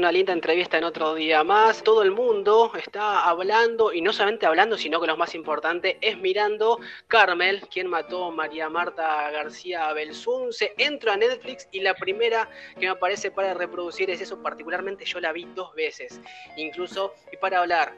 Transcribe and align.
Una 0.00 0.10
linda 0.10 0.32
entrevista 0.32 0.78
en 0.78 0.84
otro 0.84 1.14
día 1.14 1.44
más. 1.44 1.82
Todo 1.82 2.02
el 2.02 2.10
mundo 2.10 2.72
está 2.74 3.28
hablando, 3.28 3.92
y 3.92 4.00
no 4.00 4.14
solamente 4.14 4.46
hablando, 4.46 4.78
sino 4.78 4.98
que 4.98 5.06
lo 5.06 5.14
más 5.18 5.34
importante 5.34 5.98
es 6.00 6.16
mirando 6.16 6.80
Carmel, 7.06 7.60
quien 7.70 7.86
mató 7.86 8.24
a 8.24 8.30
María 8.30 8.70
Marta 8.70 9.30
García 9.30 9.92
Belsunce. 9.92 10.72
Entro 10.78 11.12
a 11.12 11.18
Netflix 11.18 11.68
y 11.70 11.80
la 11.80 11.92
primera 11.92 12.48
que 12.76 12.86
me 12.86 12.88
aparece 12.88 13.30
para 13.30 13.52
reproducir 13.52 14.08
es 14.08 14.22
eso. 14.22 14.42
Particularmente 14.42 15.04
yo 15.04 15.20
la 15.20 15.32
vi 15.32 15.46
dos 15.54 15.74
veces. 15.74 16.18
Incluso, 16.56 17.12
y 17.30 17.36
para 17.36 17.60
hablar 17.60 17.94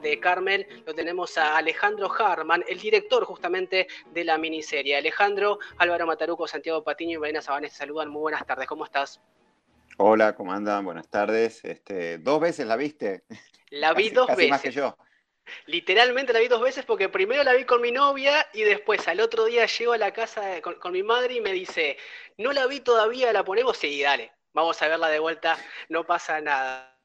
de 0.00 0.20
Carmel 0.20 0.66
lo 0.86 0.94
tenemos 0.94 1.36
a 1.36 1.56
Alejandro 1.56 2.08
Harman, 2.16 2.64
el 2.68 2.78
director 2.78 3.24
justamente 3.24 3.88
de 4.12 4.24
la 4.24 4.38
miniserie. 4.38 4.96
Alejandro, 4.96 5.58
Álvaro 5.76 6.06
Mataruco, 6.06 6.46
Santiago 6.46 6.82
Patiño 6.82 7.18
y 7.18 7.20
Marina 7.20 7.42
Sabanes 7.42 7.72
te 7.72 7.78
saludan. 7.78 8.08
Muy 8.08 8.20
buenas 8.20 8.46
tardes, 8.46 8.66
¿cómo 8.66 8.84
estás? 8.84 9.20
Hola, 10.00 10.36
¿cómo 10.36 10.52
andan? 10.52 10.84
Buenas 10.84 11.08
tardes. 11.10 11.64
Este, 11.64 12.18
¿Dos 12.18 12.40
veces 12.40 12.68
la 12.68 12.76
viste? 12.76 13.24
La 13.70 13.94
vi 13.94 14.10
dos 14.10 14.28
veces. 14.28 14.48
Más 14.48 14.62
que 14.62 14.70
yo. 14.70 14.96
Literalmente 15.66 16.32
la 16.32 16.38
vi 16.38 16.46
dos 16.46 16.60
veces 16.60 16.84
porque 16.84 17.08
primero 17.08 17.42
la 17.42 17.52
vi 17.52 17.64
con 17.64 17.80
mi 17.80 17.90
novia 17.90 18.46
y 18.54 18.62
después 18.62 19.08
al 19.08 19.18
otro 19.18 19.46
día 19.46 19.66
llego 19.66 19.94
a 19.94 19.98
la 19.98 20.12
casa 20.12 20.62
con, 20.62 20.92
mi 20.92 21.02
madre 21.02 21.34
y 21.34 21.40
me 21.40 21.52
dice, 21.52 21.96
no 22.36 22.52
la 22.52 22.68
vi 22.68 22.78
todavía, 22.78 23.32
la 23.32 23.44
ponemos, 23.44 23.76
sí, 23.76 24.00
dale, 24.00 24.30
vamos 24.52 24.80
a 24.80 24.86
verla 24.86 25.08
de 25.08 25.18
vuelta, 25.18 25.58
no 25.88 26.06
pasa 26.06 26.40
nada. 26.40 26.96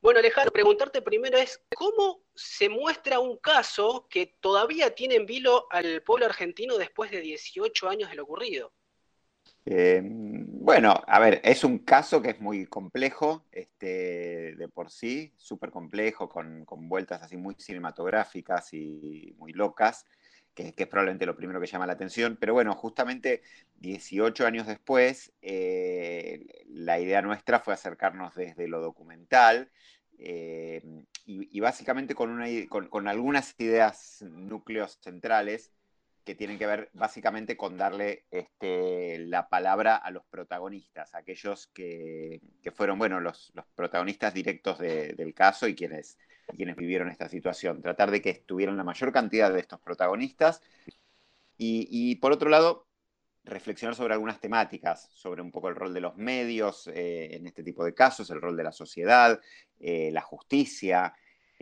Bueno, 0.00 0.18
Alejandro, 0.18 0.52
preguntarte 0.52 1.02
primero 1.02 1.38
es, 1.38 1.62
¿cómo 1.76 2.24
se 2.34 2.68
muestra 2.68 3.20
un 3.20 3.36
caso 3.36 4.08
que 4.10 4.38
todavía 4.40 4.92
tiene 4.92 5.14
en 5.14 5.26
vilo 5.26 5.68
al 5.70 6.02
pueblo 6.02 6.26
argentino 6.26 6.78
después 6.78 7.12
de 7.12 7.20
18 7.20 7.88
años 7.88 8.10
de 8.10 8.16
lo 8.16 8.24
ocurrido? 8.24 8.72
Eh, 9.64 10.02
bueno, 10.04 11.02
a 11.06 11.20
ver, 11.20 11.40
es 11.44 11.62
un 11.62 11.78
caso 11.78 12.20
que 12.20 12.30
es 12.30 12.40
muy 12.40 12.66
complejo 12.66 13.44
este, 13.52 14.56
de 14.56 14.68
por 14.68 14.90
sí, 14.90 15.32
súper 15.36 15.70
complejo, 15.70 16.28
con, 16.28 16.64
vueltas 16.88 17.22
así 17.22 17.36
muy 17.36 17.54
cinematográficas 17.58 18.72
y 18.74 19.34
muy 19.38 19.52
locas, 19.52 20.06
que, 20.54 20.74
es 20.76 20.86
probablemente 20.88 21.26
lo 21.26 21.36
primero 21.36 21.60
que 21.60 21.66
llama 21.66 21.86
la 21.86 21.92
atención. 21.92 22.36
Pero 22.40 22.54
bueno, 22.54 22.74
justamente 22.74 23.42
18 23.76 24.46
años 24.46 24.66
después, 24.66 25.32
eh, 25.42 26.64
la 26.66 26.98
idea 26.98 27.22
nuestra 27.22 27.60
fue 27.60 27.74
acercarnos 27.74 28.34
desde 28.34 28.68
lo 28.68 28.80
documental. 28.80 29.70
Eh, 30.18 30.82
y, 31.24 31.60
básicamente 31.60 32.14
con, 32.14 32.30
una, 32.30 32.46
con 32.68 33.08
algunas 33.08 33.54
ideas, 33.58 34.22
núcleos 34.22 34.98
centrales, 35.00 35.72
que 36.24 36.34
tienen 36.34 36.58
que 36.58 36.66
ver 36.66 36.90
básicamente 36.92 37.56
con 37.56 37.76
darle 37.76 38.26
este, 38.30 39.18
la 39.18 39.48
palabra 39.48 39.96
a 39.96 40.10
los 40.10 40.24
protagonistas, 40.24 41.14
aquellos 41.14 41.66
que, 41.68 42.40
fueron, 42.74 42.98
bueno, 42.98 43.20
los, 43.20 43.52
protagonistas 43.74 44.32
directos 44.32 44.78
del 44.78 45.34
caso 45.34 45.66
y 45.66 45.74
quienes, 45.74 46.18
quienes 46.56 46.76
vivieron 46.76 47.08
esta 47.08 47.28
situación. 47.28 47.82
Tratar 47.82 48.10
de 48.10 48.22
que 48.22 48.30
estuvieran 48.30 48.76
la 48.76 48.84
mayor 48.84 49.12
cantidad 49.12 49.52
de 49.52 49.60
estos 49.60 49.80
protagonistas 49.80 50.62
y, 51.58 52.16
por 52.16 52.32
otro 52.32 52.48
lado, 52.48 52.86
reflexionar 53.44 53.94
sobre 53.94 54.14
algunas 54.14 54.40
temáticas, 54.40 55.08
sobre 55.12 55.42
un 55.42 55.50
poco 55.50 55.68
el 55.68 55.74
rol 55.74 55.92
de 55.92 56.00
los 56.00 56.16
medios 56.16 56.86
eh, 56.88 57.34
en 57.34 57.46
este 57.46 57.62
tipo 57.62 57.84
de 57.84 57.94
casos, 57.94 58.30
el 58.30 58.40
rol 58.40 58.56
de 58.56 58.64
la 58.64 58.72
sociedad, 58.72 59.40
eh, 59.80 60.10
la 60.12 60.20
justicia, 60.20 61.14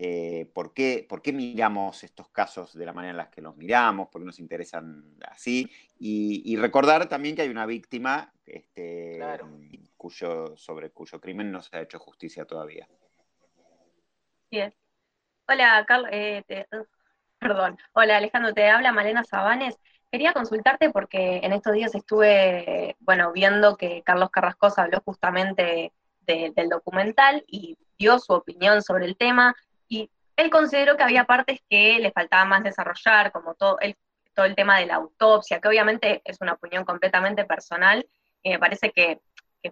eh, 0.03 0.47
¿por, 0.55 0.73
qué, 0.73 1.07
miramos 1.31 2.05
estos 2.05 2.31
casos 2.31 2.73
de 2.73 2.87
la 2.87 2.95
manera 2.95 3.11
en 3.11 3.17
la 3.19 3.31
que 3.31 3.43
los 3.43 3.55
miramos, 3.55 4.09
por 4.09 4.23
qué 4.23 4.25
nos 4.25 4.39
interesan 4.39 5.15
así, 5.29 5.71
y, 5.99 6.57
recordar 6.57 7.07
también 7.07 7.37
que 7.37 7.43
hay 7.43 7.51
una 7.51 7.67
víctima 7.67 8.33
este, 8.47 9.21
cuyo, 9.99 10.57
sobre 10.57 10.89
cuyo 10.89 11.21
crimen 11.21 11.53
no 11.53 11.61
se 11.61 11.77
ha 11.77 11.83
hecho 11.83 11.99
justicia 11.99 12.47
todavía. 12.47 12.89
Bien. 14.51 14.75
Hola, 15.47 15.85
Carlos, 15.87 16.09
eh, 16.15 16.45
perdón. 17.39 17.77
Hola, 17.93 18.17
Alejandro, 18.17 18.55
te 18.55 18.71
habla 18.71 18.93
Malena 18.93 19.23
Sabanes. 19.23 19.79
Quería 20.11 20.33
consultarte 20.33 20.89
porque 20.89 21.41
en 21.43 21.53
estos 21.53 21.75
días 21.75 21.95
estuve, 21.95 22.97
bueno, 23.01 23.33
viendo 23.33 23.77
que 23.77 24.03
Carlos 24.03 24.31
Carrascosa 24.31 24.85
habló 24.85 25.03
justamente 25.05 25.93
del 26.21 26.71
documental 26.71 27.45
y 27.47 27.77
dio 27.99 28.19
su 28.19 28.33
opinión 28.33 28.81
sobre 28.81 29.05
el 29.05 29.19
tema. 29.19 29.55
Y 29.91 30.11
él 30.37 30.51
consideró 30.51 30.97
que 30.97 31.03
había 31.03 31.25
partes 31.25 31.61
que 31.69 31.99
le 31.99 32.13
faltaba 32.13 32.47
más 32.47 32.63
desarrollar, 32.63 33.33
como 33.33 33.55
todo 33.55 33.79
el, 33.81 33.97
todo 34.35 34.47
el 34.47 34.55
tema 34.55 34.79
de 34.79 34.87
la 34.87 34.95
autopsia, 34.95 35.61
que 35.61 35.69
obviamente 35.69 36.23
es 36.25 36.41
una 36.41 36.55
opinión 36.55 36.85
completamente 36.87 37.45
personal, 37.45 38.09
y 38.43 38.51
me 38.51 38.59
parece 38.59 38.93
que, 38.93 39.21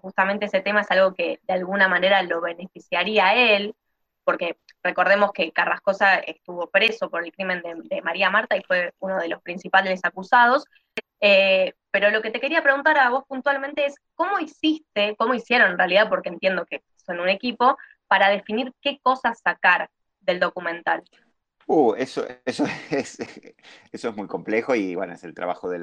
justamente 0.03 0.45
ese 0.45 0.61
tema 0.61 0.83
es 0.83 0.91
algo 0.91 1.15
que 1.15 1.41
de 1.43 1.55
alguna 1.55 1.89
manera 1.89 2.23
lo 2.23 2.43
beneficiaría 2.43 3.29
a 3.29 3.35
él, 3.35 3.75
porque 4.25 4.59
recordemos 4.83 5.33
que 5.33 5.53
Carrascosa 5.53 6.17
estuvo 6.19 6.69
preso 6.69 7.09
por 7.09 7.25
el 7.25 7.33
crimen 7.33 7.63
de, 7.63 8.03
María 8.03 8.29
Marta 8.29 8.57
y 8.57 8.63
fue 8.65 8.93
uno 8.99 9.19
de 9.19 9.29
los 9.29 9.41
principales 9.41 10.01
acusados. 10.05 10.67
Eh, 11.21 11.75
pero 11.91 12.11
lo 12.11 12.21
que 12.21 12.31
te 12.31 12.41
quería 12.41 12.63
preguntar 12.63 12.99
a 12.99 13.09
vos 13.09 13.25
puntualmente 13.27 13.87
es, 13.87 13.95
¿cómo 14.15 14.39
hiciste, 14.39 15.17
cómo 15.17 15.33
hicieron 15.33 15.71
en 15.73 15.79
realidad, 15.79 16.11
porque 16.11 16.29
entiendo 16.29 16.67
que 16.67 16.83
son 16.97 17.21
un 17.21 17.31
equipo, 17.31 17.79
para 18.09 18.29
definir 18.29 18.75
qué 18.83 18.99
cosas 19.01 19.41
sacar 19.41 19.89
del 20.29 20.41
documental? 20.41 21.03
Uh, 21.67 21.95
eso, 21.99 22.27
es, 22.91 24.17
muy 24.17 24.27
complejo 24.27 24.75
y 24.75 24.95
bueno, 24.95 25.15
es 25.15 25.25
el 25.25 25.35
trabajo 25.35 25.69
de, 25.69 25.79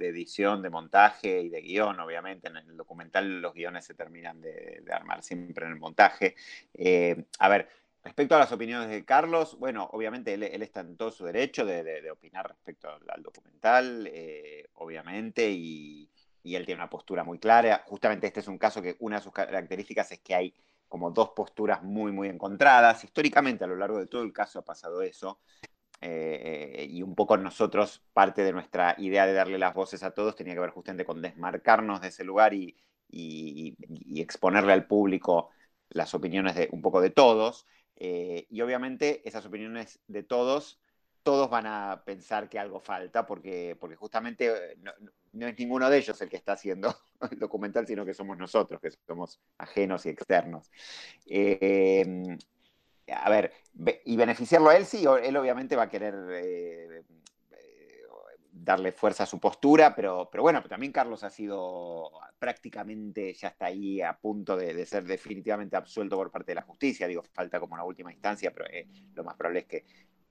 edición, 0.00 0.62
de 0.62 0.70
montaje 0.70 1.42
y 1.42 1.48
de 1.48 1.60
guion, 1.60 2.00
obviamente. 2.00 2.48
En 2.48 2.56
el 2.56 2.76
documental 2.76 3.40
los 3.40 3.54
guiones 3.54 3.84
se 3.84 3.94
terminan 3.94 4.40
de, 4.40 4.82
armar 4.90 5.22
siempre 5.22 5.66
en 5.66 5.72
el 5.72 5.78
montaje. 5.78 6.34
Eh, 6.74 7.24
a 7.38 7.48
ver, 7.48 7.68
respecto 8.02 8.36
a 8.36 8.38
las 8.38 8.52
opiniones 8.52 8.88
de 8.88 9.04
Carlos, 9.04 9.58
bueno, 9.58 9.88
obviamente 9.92 10.34
él, 10.34 10.42
está 10.44 10.80
en 10.80 10.96
todo 10.96 11.10
su 11.10 11.24
derecho 11.24 11.64
de, 11.64 12.10
opinar 12.10 12.48
respecto 12.48 12.88
al, 13.08 13.22
documental, 13.22 14.08
eh, 14.12 14.68
obviamente, 14.74 15.50
y 15.50 16.10
él 16.44 16.66
tiene 16.66 16.80
una 16.80 16.90
postura 16.90 17.22
muy 17.22 17.38
clara. 17.38 17.82
Justamente 17.86 18.26
este 18.26 18.40
es 18.40 18.48
un 18.48 18.58
caso 18.58 18.80
que 18.82 18.96
una 19.00 19.16
de 19.16 19.22
sus 19.22 19.32
características 19.32 20.10
es 20.12 20.20
que 20.20 20.34
hay 20.34 20.54
como 20.88 21.10
dos 21.10 21.30
posturas 21.30 21.82
muy, 21.82 22.12
muy 22.12 22.28
encontradas. 22.28 23.04
Históricamente, 23.04 23.64
a 23.64 23.66
lo 23.66 23.76
largo 23.76 23.98
de 23.98 24.06
todo 24.06 24.22
el 24.22 24.32
caso 24.32 24.60
ha 24.60 24.64
pasado 24.64 25.02
eso. 25.02 25.40
Eh, 26.00 26.86
y 26.90 27.02
un 27.02 27.14
poco 27.14 27.36
nosotros, 27.36 28.04
parte 28.12 28.42
de 28.42 28.52
nuestra 28.52 28.94
idea 28.98 29.26
de 29.26 29.32
darle 29.32 29.58
las 29.58 29.74
voces 29.74 30.02
a 30.02 30.12
todos 30.12 30.36
tenía 30.36 30.54
que 30.54 30.60
ver 30.60 30.70
justamente 30.70 31.04
con 31.04 31.20
desmarcarnos 31.22 32.00
de 32.00 32.08
ese 32.08 32.24
lugar 32.24 32.54
y, 32.54 32.76
exponerle 34.16 34.72
al 34.72 34.86
público 34.86 35.50
las 35.88 36.14
opiniones 36.14 36.54
de 36.54 36.68
un 36.72 36.82
poco 36.82 37.00
de 37.00 37.10
todos. 37.10 37.66
Eh, 37.96 38.46
y 38.50 38.60
obviamente 38.60 39.26
esas 39.28 39.46
opiniones 39.46 40.00
de 40.06 40.22
todos 40.22 40.80
todos 41.22 41.50
van 41.50 41.66
a 41.66 42.02
pensar 42.04 42.48
que 42.48 42.58
algo 42.58 42.80
falta 42.80 43.26
porque, 43.26 43.76
porque 43.78 43.96
justamente 43.96 44.72
eh, 44.72 44.78
no, 45.32 45.46
es 45.46 45.58
ninguno 45.58 45.90
de 45.90 45.98
ellos 45.98 46.20
el 46.20 46.28
que 46.28 46.36
está 46.36 46.52
haciendo 46.52 46.94
el 47.30 47.38
documental, 47.38 47.86
sino 47.86 48.04
que 48.04 48.14
somos 48.14 48.38
nosotros, 48.38 48.80
que 48.80 48.90
somos 49.06 49.40
ajenos 49.58 50.06
y 50.06 50.10
externos. 50.10 50.70
Em, 51.26 52.38
a 53.10 53.30
ver, 53.30 53.52
y 54.04 54.16
beneficiarlo 54.16 54.68
a 54.68 54.76
él, 54.76 54.84
sí, 54.84 55.04
él 55.22 55.36
obviamente 55.36 55.76
va 55.76 55.84
a 55.84 55.88
querer 55.88 56.14
eh, 56.30 57.02
eh, 57.52 58.02
darle 58.50 58.92
fuerza 58.92 59.22
a 59.22 59.26
su 59.26 59.40
postura, 59.40 59.94
pero, 59.94 60.28
pero 60.30 60.42
bueno, 60.42 60.62
también 60.64 60.92
Carlos 60.92 61.24
ha 61.24 61.30
sido 61.30 62.10
prácticamente, 62.38 63.32
ya 63.34 63.48
está 63.48 63.66
ahí 63.66 64.00
a 64.02 64.16
punto 64.18 64.56
de, 64.56 64.84
ser 64.84 65.04
definitivamente 65.04 65.76
absuelto 65.76 66.16
por 66.16 66.30
parte 66.30 66.52
de 66.52 66.56
la 66.56 66.62
justicia, 66.62 67.06
digo, 67.06 67.22
falta 67.32 67.58
como 67.58 67.74
una 67.74 67.84
última 67.84 68.12
instancia, 68.12 68.52
pero 68.52 68.66
lo 69.14 69.24
más 69.24 69.36
probable 69.36 69.60
es 69.60 69.66
que 69.66 69.84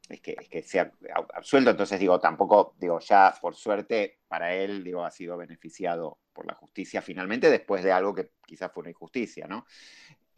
es 0.10 0.22
que, 0.22 0.36
es 0.40 0.50
que 0.50 0.62
sea 0.62 0.92
absuelto, 1.34 1.72
entonces 1.72 2.00
digo, 2.00 2.20
tampoco, 2.20 2.76
digo, 2.80 3.00
ya 3.00 3.34
por 3.42 3.56
suerte 3.56 4.20
para 4.28 4.54
él, 4.54 4.84
digo, 4.84 5.04
ha 5.04 5.12
sido 5.12 5.38
beneficiado 5.38 6.20
por 6.34 6.46
la 6.46 6.54
justicia 6.54 7.02
finalmente 7.02 7.50
después 7.50 7.84
de 7.84 7.92
algo 7.92 8.14
que 8.14 8.32
quizás 8.46 8.72
fue 8.72 8.82
una 8.82 8.92
injusticia, 8.92 9.48
¿no? 9.48 9.66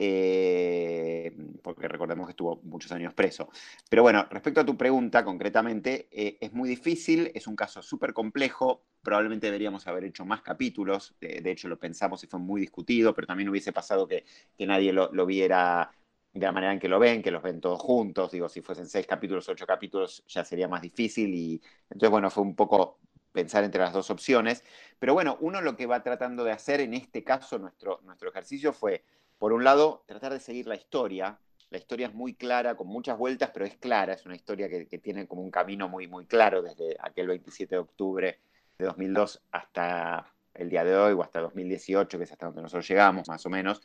Eh, 0.01 1.35
porque 1.61 1.89
recordemos 1.89 2.25
que 2.25 2.31
estuvo 2.31 2.61
muchos 2.63 2.89
años 2.93 3.13
preso. 3.13 3.49
Pero 3.89 4.01
bueno, 4.01 4.25
respecto 4.31 4.61
a 4.61 4.65
tu 4.65 4.77
pregunta 4.77 5.25
concretamente, 5.25 6.07
eh, 6.09 6.37
es 6.39 6.53
muy 6.53 6.69
difícil, 6.69 7.31
es 7.35 7.47
un 7.47 7.57
caso 7.57 7.81
súper 7.81 8.13
complejo, 8.13 8.85
probablemente 9.01 9.47
deberíamos 9.47 9.87
haber 9.87 10.05
hecho 10.05 10.23
más 10.23 10.41
capítulos, 10.41 11.15
de, 11.19 11.51
hecho 11.51 11.67
lo 11.67 11.77
pensamos 11.77 12.23
y 12.23 12.27
fue 12.27 12.39
muy 12.39 12.61
discutido, 12.61 13.13
pero 13.13 13.27
también 13.27 13.49
hubiese 13.49 13.73
pasado 13.73 14.07
que, 14.07 14.23
que 14.57 14.65
nadie 14.65 14.93
lo, 14.93 15.11
lo 15.11 15.25
viera 15.25 15.91
de 16.33 16.45
la 16.45 16.51
manera 16.51 16.73
en 16.73 16.79
que 16.79 16.87
lo 16.87 16.99
ven, 16.99 17.21
que 17.21 17.31
los 17.31 17.41
ven 17.41 17.59
todos 17.59 17.79
juntos. 17.79 18.31
Digo, 18.31 18.49
si 18.49 18.61
fuesen 18.61 18.87
seis 18.87 19.07
capítulos, 19.07 19.49
ocho 19.49 19.65
capítulos, 19.65 20.23
ya 20.27 20.45
sería 20.45 20.67
más 20.67 20.81
difícil. 20.81 21.33
Y 21.33 21.61
entonces, 21.89 22.09
bueno, 22.09 22.29
fue 22.29 22.43
un 22.43 22.55
poco 22.55 22.99
pensar 23.31 23.63
entre 23.63 23.81
las 23.81 23.93
dos 23.93 24.09
opciones. 24.09 24.63
Pero 24.99 25.13
bueno, 25.13 25.37
uno 25.41 25.61
lo 25.61 25.75
que 25.75 25.85
va 25.85 26.03
tratando 26.03 26.43
de 26.43 26.51
hacer 26.51 26.81
en 26.81 26.93
este 26.93 27.23
caso, 27.23 27.57
nuestro, 27.57 27.99
nuestro 28.03 28.29
ejercicio 28.29 28.73
fue, 28.73 29.03
por 29.37 29.53
un 29.53 29.63
lado, 29.63 30.03
tratar 30.07 30.33
de 30.33 30.39
seguir 30.39 30.67
la 30.67 30.75
historia. 30.75 31.39
La 31.71 31.77
historia 31.77 32.07
es 32.07 32.13
muy 32.13 32.33
clara, 32.33 32.75
con 32.75 32.87
muchas 32.87 33.17
vueltas, 33.17 33.51
pero 33.53 33.65
es 33.65 33.77
clara. 33.77 34.13
Es 34.13 34.25
una 34.25 34.35
historia 34.35 34.69
que, 34.69 34.85
tiene 34.99 35.27
como 35.27 35.41
un 35.41 35.51
camino 35.51 35.87
muy, 35.89 36.07
muy 36.07 36.25
claro 36.25 36.61
desde 36.61 36.95
aquel 36.99 37.27
27 37.27 37.75
de 37.75 37.79
octubre 37.79 38.39
de 38.77 38.85
2002 38.85 39.41
hasta 39.51 40.33
el 40.53 40.69
día 40.69 40.83
de 40.83 40.95
hoy 40.95 41.13
o 41.13 41.21
hasta 41.21 41.41
2018, 41.41 42.17
que 42.17 42.23
es 42.23 42.31
hasta 42.31 42.47
donde 42.47 42.61
nosotros 42.61 42.87
llegamos, 42.87 43.27
más 43.27 43.45
o 43.45 43.49
menos. 43.49 43.81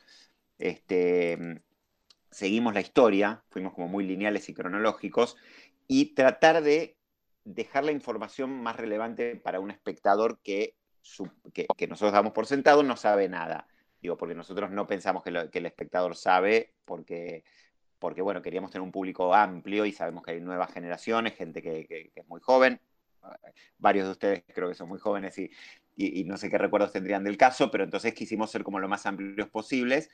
Este, 0.57 1.61
seguimos 2.31 2.73
la 2.73 2.81
historia, 2.81 3.43
fuimos 3.49 3.73
como 3.73 3.87
muy 3.87 4.05
lineales 4.05 4.49
y 4.49 4.53
cronológicos, 4.53 5.37
y 5.87 6.15
tratar 6.15 6.61
de 6.61 6.97
dejar 7.43 7.85
la 7.85 7.91
información 7.91 8.49
más 8.61 8.75
relevante 8.75 9.35
para 9.35 9.59
un 9.59 9.71
espectador 9.71 10.39
que, 10.41 10.75
que, 11.53 11.87
nosotros 11.87 12.13
damos 12.13 12.33
por 12.33 12.47
sentado 12.47 12.83
no 12.83 12.97
sabe 12.97 13.29
nada. 13.29 13.67
Digo, 14.01 14.17
porque 14.17 14.35
nosotros 14.35 14.71
no 14.71 14.87
pensamos 14.87 15.23
que, 15.23 15.29
el 15.29 15.65
espectador 15.65 16.15
sabe, 16.15 16.73
porque, 16.85 17.43
porque, 17.99 18.21
bueno, 18.21 18.41
queríamos 18.41 18.71
tener 18.71 18.83
un 18.83 18.91
público 18.91 19.33
amplio 19.33 19.85
y 19.85 19.91
sabemos 19.91 20.23
que 20.23 20.31
hay 20.31 20.41
nuevas 20.41 20.71
generaciones, 20.71 21.35
gente 21.35 21.61
que, 21.61 22.11
es 22.13 22.27
muy 22.27 22.41
joven. 22.41 22.81
Varios 23.77 24.05
de 24.05 24.11
ustedes 24.11 24.43
creo 24.53 24.69
que 24.69 24.75
son 24.75 24.89
muy 24.89 24.99
jóvenes 24.99 25.37
y, 25.37 25.49
y, 25.95 26.23
no 26.25 26.37
sé 26.37 26.49
qué 26.49 26.57
recuerdos 26.57 26.91
tendrían 26.91 27.23
del 27.23 27.37
caso, 27.37 27.71
pero 27.71 27.83
entonces 27.83 28.13
quisimos 28.13 28.51
ser 28.51 28.63
como 28.63 28.79
lo 28.79 28.87
más 28.89 29.05
amplios 29.05 29.49
posibles 29.49 30.09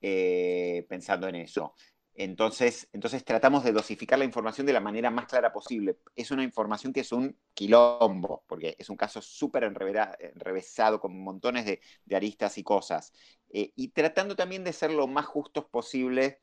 eh, 0.00 0.86
pensando 0.88 1.28
en 1.28 1.36
eso. 1.36 1.74
Entonces, 2.16 2.88
entonces 2.92 3.24
tratamos 3.24 3.64
de 3.64 3.72
dosificar 3.72 4.18
la 4.18 4.24
información 4.24 4.66
de 4.66 4.72
la 4.72 4.80
manera 4.80 5.10
más 5.10 5.26
clara 5.26 5.52
posible. 5.52 5.98
Es 6.14 6.30
una 6.30 6.44
información 6.44 6.92
que 6.92 7.00
es 7.00 7.10
un 7.10 7.36
quilombo, 7.54 8.44
porque 8.46 8.76
es 8.78 8.88
un 8.88 8.96
caso 8.96 9.20
súper 9.20 9.64
enrevesado, 9.64 11.00
con 11.00 11.18
montones 11.18 11.66
de, 11.66 11.80
aristas 12.16 12.56
y 12.58 12.62
cosas. 12.62 13.12
Eh, 13.50 13.72
y 13.74 13.88
tratando 13.88 14.36
también 14.36 14.62
de 14.62 14.72
ser 14.72 14.92
lo 14.92 15.08
más 15.08 15.26
justos 15.26 15.64
posible 15.64 16.38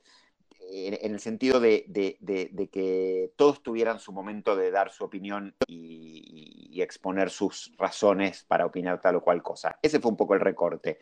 en, 0.71 1.13
el 1.13 1.19
sentido 1.19 1.59
de, 1.59 1.85
que 2.71 3.31
todos 3.35 3.61
tuvieran 3.61 3.99
su 3.99 4.11
momento 4.11 4.55
de 4.55 4.71
dar 4.71 4.91
su 4.91 5.03
opinión 5.03 5.55
y, 5.67 6.81
exponer 6.81 7.29
sus 7.29 7.71
razones 7.77 8.43
para 8.43 8.65
opinar 8.65 8.99
tal 8.99 9.17
o 9.17 9.21
cual 9.21 9.43
cosa. 9.43 9.77
Ese 9.83 9.99
fue 9.99 10.09
un 10.09 10.17
poco 10.17 10.33
el 10.33 10.39
recorte. 10.39 10.97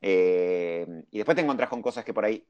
Eh, 0.00 0.86
y 1.10 1.16
después 1.16 1.34
te 1.34 1.42
encontrás 1.42 1.68
con 1.68 1.82
cosas 1.82 2.04
que 2.04 2.14
por 2.14 2.24
ahí 2.24 2.46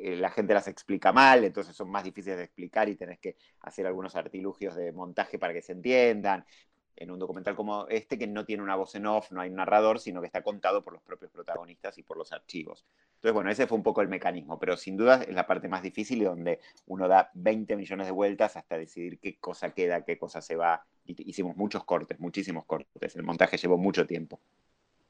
eh, 0.00 0.16
la 0.16 0.30
gente 0.30 0.52
las 0.52 0.66
explica 0.66 1.12
mal, 1.12 1.44
entonces 1.44 1.76
son 1.76 1.88
más 1.88 2.02
difíciles 2.02 2.38
de 2.38 2.44
explicar 2.44 2.88
y 2.88 2.96
tenés 2.96 3.20
que 3.20 3.36
hacer 3.60 3.86
algunos 3.86 4.16
artilugios 4.16 4.74
de 4.74 4.90
montaje 4.90 5.38
para 5.38 5.52
que 5.52 5.62
se 5.62 5.72
entiendan 5.72 6.44
en 6.96 7.10
un 7.10 7.18
documental 7.18 7.54
como 7.54 7.86
este 7.88 8.18
que 8.18 8.26
no 8.26 8.44
tiene 8.44 8.62
una 8.62 8.76
voz 8.76 8.94
en 8.94 9.06
off, 9.06 9.30
no 9.30 9.40
hay 9.40 9.50
un 9.50 9.56
narrador, 9.56 10.00
sino 10.00 10.20
que 10.20 10.26
está 10.26 10.42
contado 10.42 10.82
por 10.82 10.92
los 10.92 11.02
propios 11.02 11.30
protagonistas 11.30 11.98
y 11.98 12.02
por 12.02 12.16
los 12.16 12.32
archivos. 12.32 12.86
Entonces, 13.16 13.32
bueno, 13.32 13.50
ese 13.50 13.66
fue 13.66 13.76
un 13.76 13.82
poco 13.82 14.02
el 14.02 14.08
mecanismo, 14.08 14.58
pero 14.58 14.76
sin 14.76 14.96
duda 14.96 15.22
es 15.22 15.34
la 15.34 15.46
parte 15.46 15.68
más 15.68 15.82
difícil 15.82 16.22
y 16.22 16.24
donde 16.24 16.60
uno 16.86 17.08
da 17.08 17.30
20 17.34 17.76
millones 17.76 18.06
de 18.06 18.12
vueltas 18.12 18.56
hasta 18.56 18.78
decidir 18.78 19.18
qué 19.18 19.36
cosa 19.38 19.70
queda, 19.70 20.04
qué 20.04 20.18
cosa 20.18 20.40
se 20.40 20.56
va. 20.56 20.84
Hicimos 21.04 21.56
muchos 21.56 21.84
cortes, 21.84 22.18
muchísimos 22.18 22.64
cortes. 22.64 23.16
El 23.16 23.22
montaje 23.22 23.56
llevó 23.56 23.78
mucho 23.78 24.06
tiempo. 24.06 24.40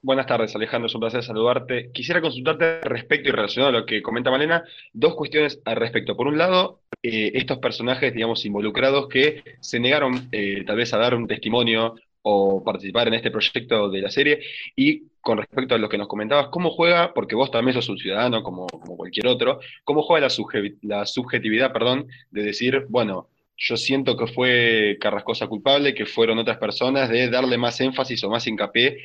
Buenas 0.07 0.27
tardes, 0.27 0.55
Alejandro, 0.55 0.87
es 0.87 0.95
un 0.95 1.01
placer 1.01 1.25
saludarte. 1.25 1.91
Quisiera 1.91 2.21
consultarte 2.21 2.79
respecto 2.83 3.29
y 3.29 3.33
relacionado 3.33 3.77
a 3.77 3.81
lo 3.81 3.85
que 3.85 4.03
comenta 4.03 4.31
Malena, 4.31 4.63
dos 4.93 5.17
cuestiones 5.17 5.61
al 5.65 5.75
respecto. 5.75 6.17
Por 6.17 6.29
un 6.29 6.39
lado, 6.39 6.79
eh, 7.03 7.33
estos 7.35 7.59
personajes, 7.59 8.15
digamos, 8.15 8.45
involucrados 8.45 9.09
que 9.09 9.43
se 9.59 9.81
negaron 9.81 10.29
eh, 10.31 10.63
tal 10.65 10.77
vez 10.77 10.95
a 10.95 10.99
dar 10.99 11.17
un 11.17 11.27
testimonio 11.27 11.97
o 12.23 12.63
participar 12.63 13.09
en 13.09 13.15
este 13.15 13.33
proyecto 13.33 13.91
de 13.91 14.01
la 14.01 14.09
serie, 14.09 14.39
y 14.77 15.09
con 15.21 15.39
respecto 15.39 15.75
a 15.75 15.79
lo 15.79 15.89
que 15.89 15.99
nos 15.99 16.07
comentabas, 16.07 16.51
¿cómo 16.53 16.71
juega, 16.71 17.13
porque 17.13 17.35
vos 17.35 17.51
también 17.51 17.75
sos 17.75 17.89
un 17.89 17.99
ciudadano 17.99 18.45
como, 18.45 18.69
cualquier 18.69 19.27
otro, 19.27 19.59
cómo 19.83 20.03
juega 20.03 20.29
la, 20.29 20.71
la 20.83 21.07
subjetividad 21.07 21.73
perdón, 21.73 22.07
de 22.31 22.45
decir, 22.45 22.87
bueno, 22.89 23.29
yo 23.57 23.77
siento 23.77 24.17
que 24.17 24.29
fue 24.29 24.99
Carrascosa 25.01 25.49
culpable, 25.49 25.95
que 25.95 26.07
fueron 26.07 26.39
otras 26.39 26.59
personas, 26.59 27.09
de 27.09 27.29
darle 27.29 27.59
más 27.59 27.81
énfasis 27.81 28.23
o 28.23 28.31
más 28.31 28.47
hincapié 28.47 28.99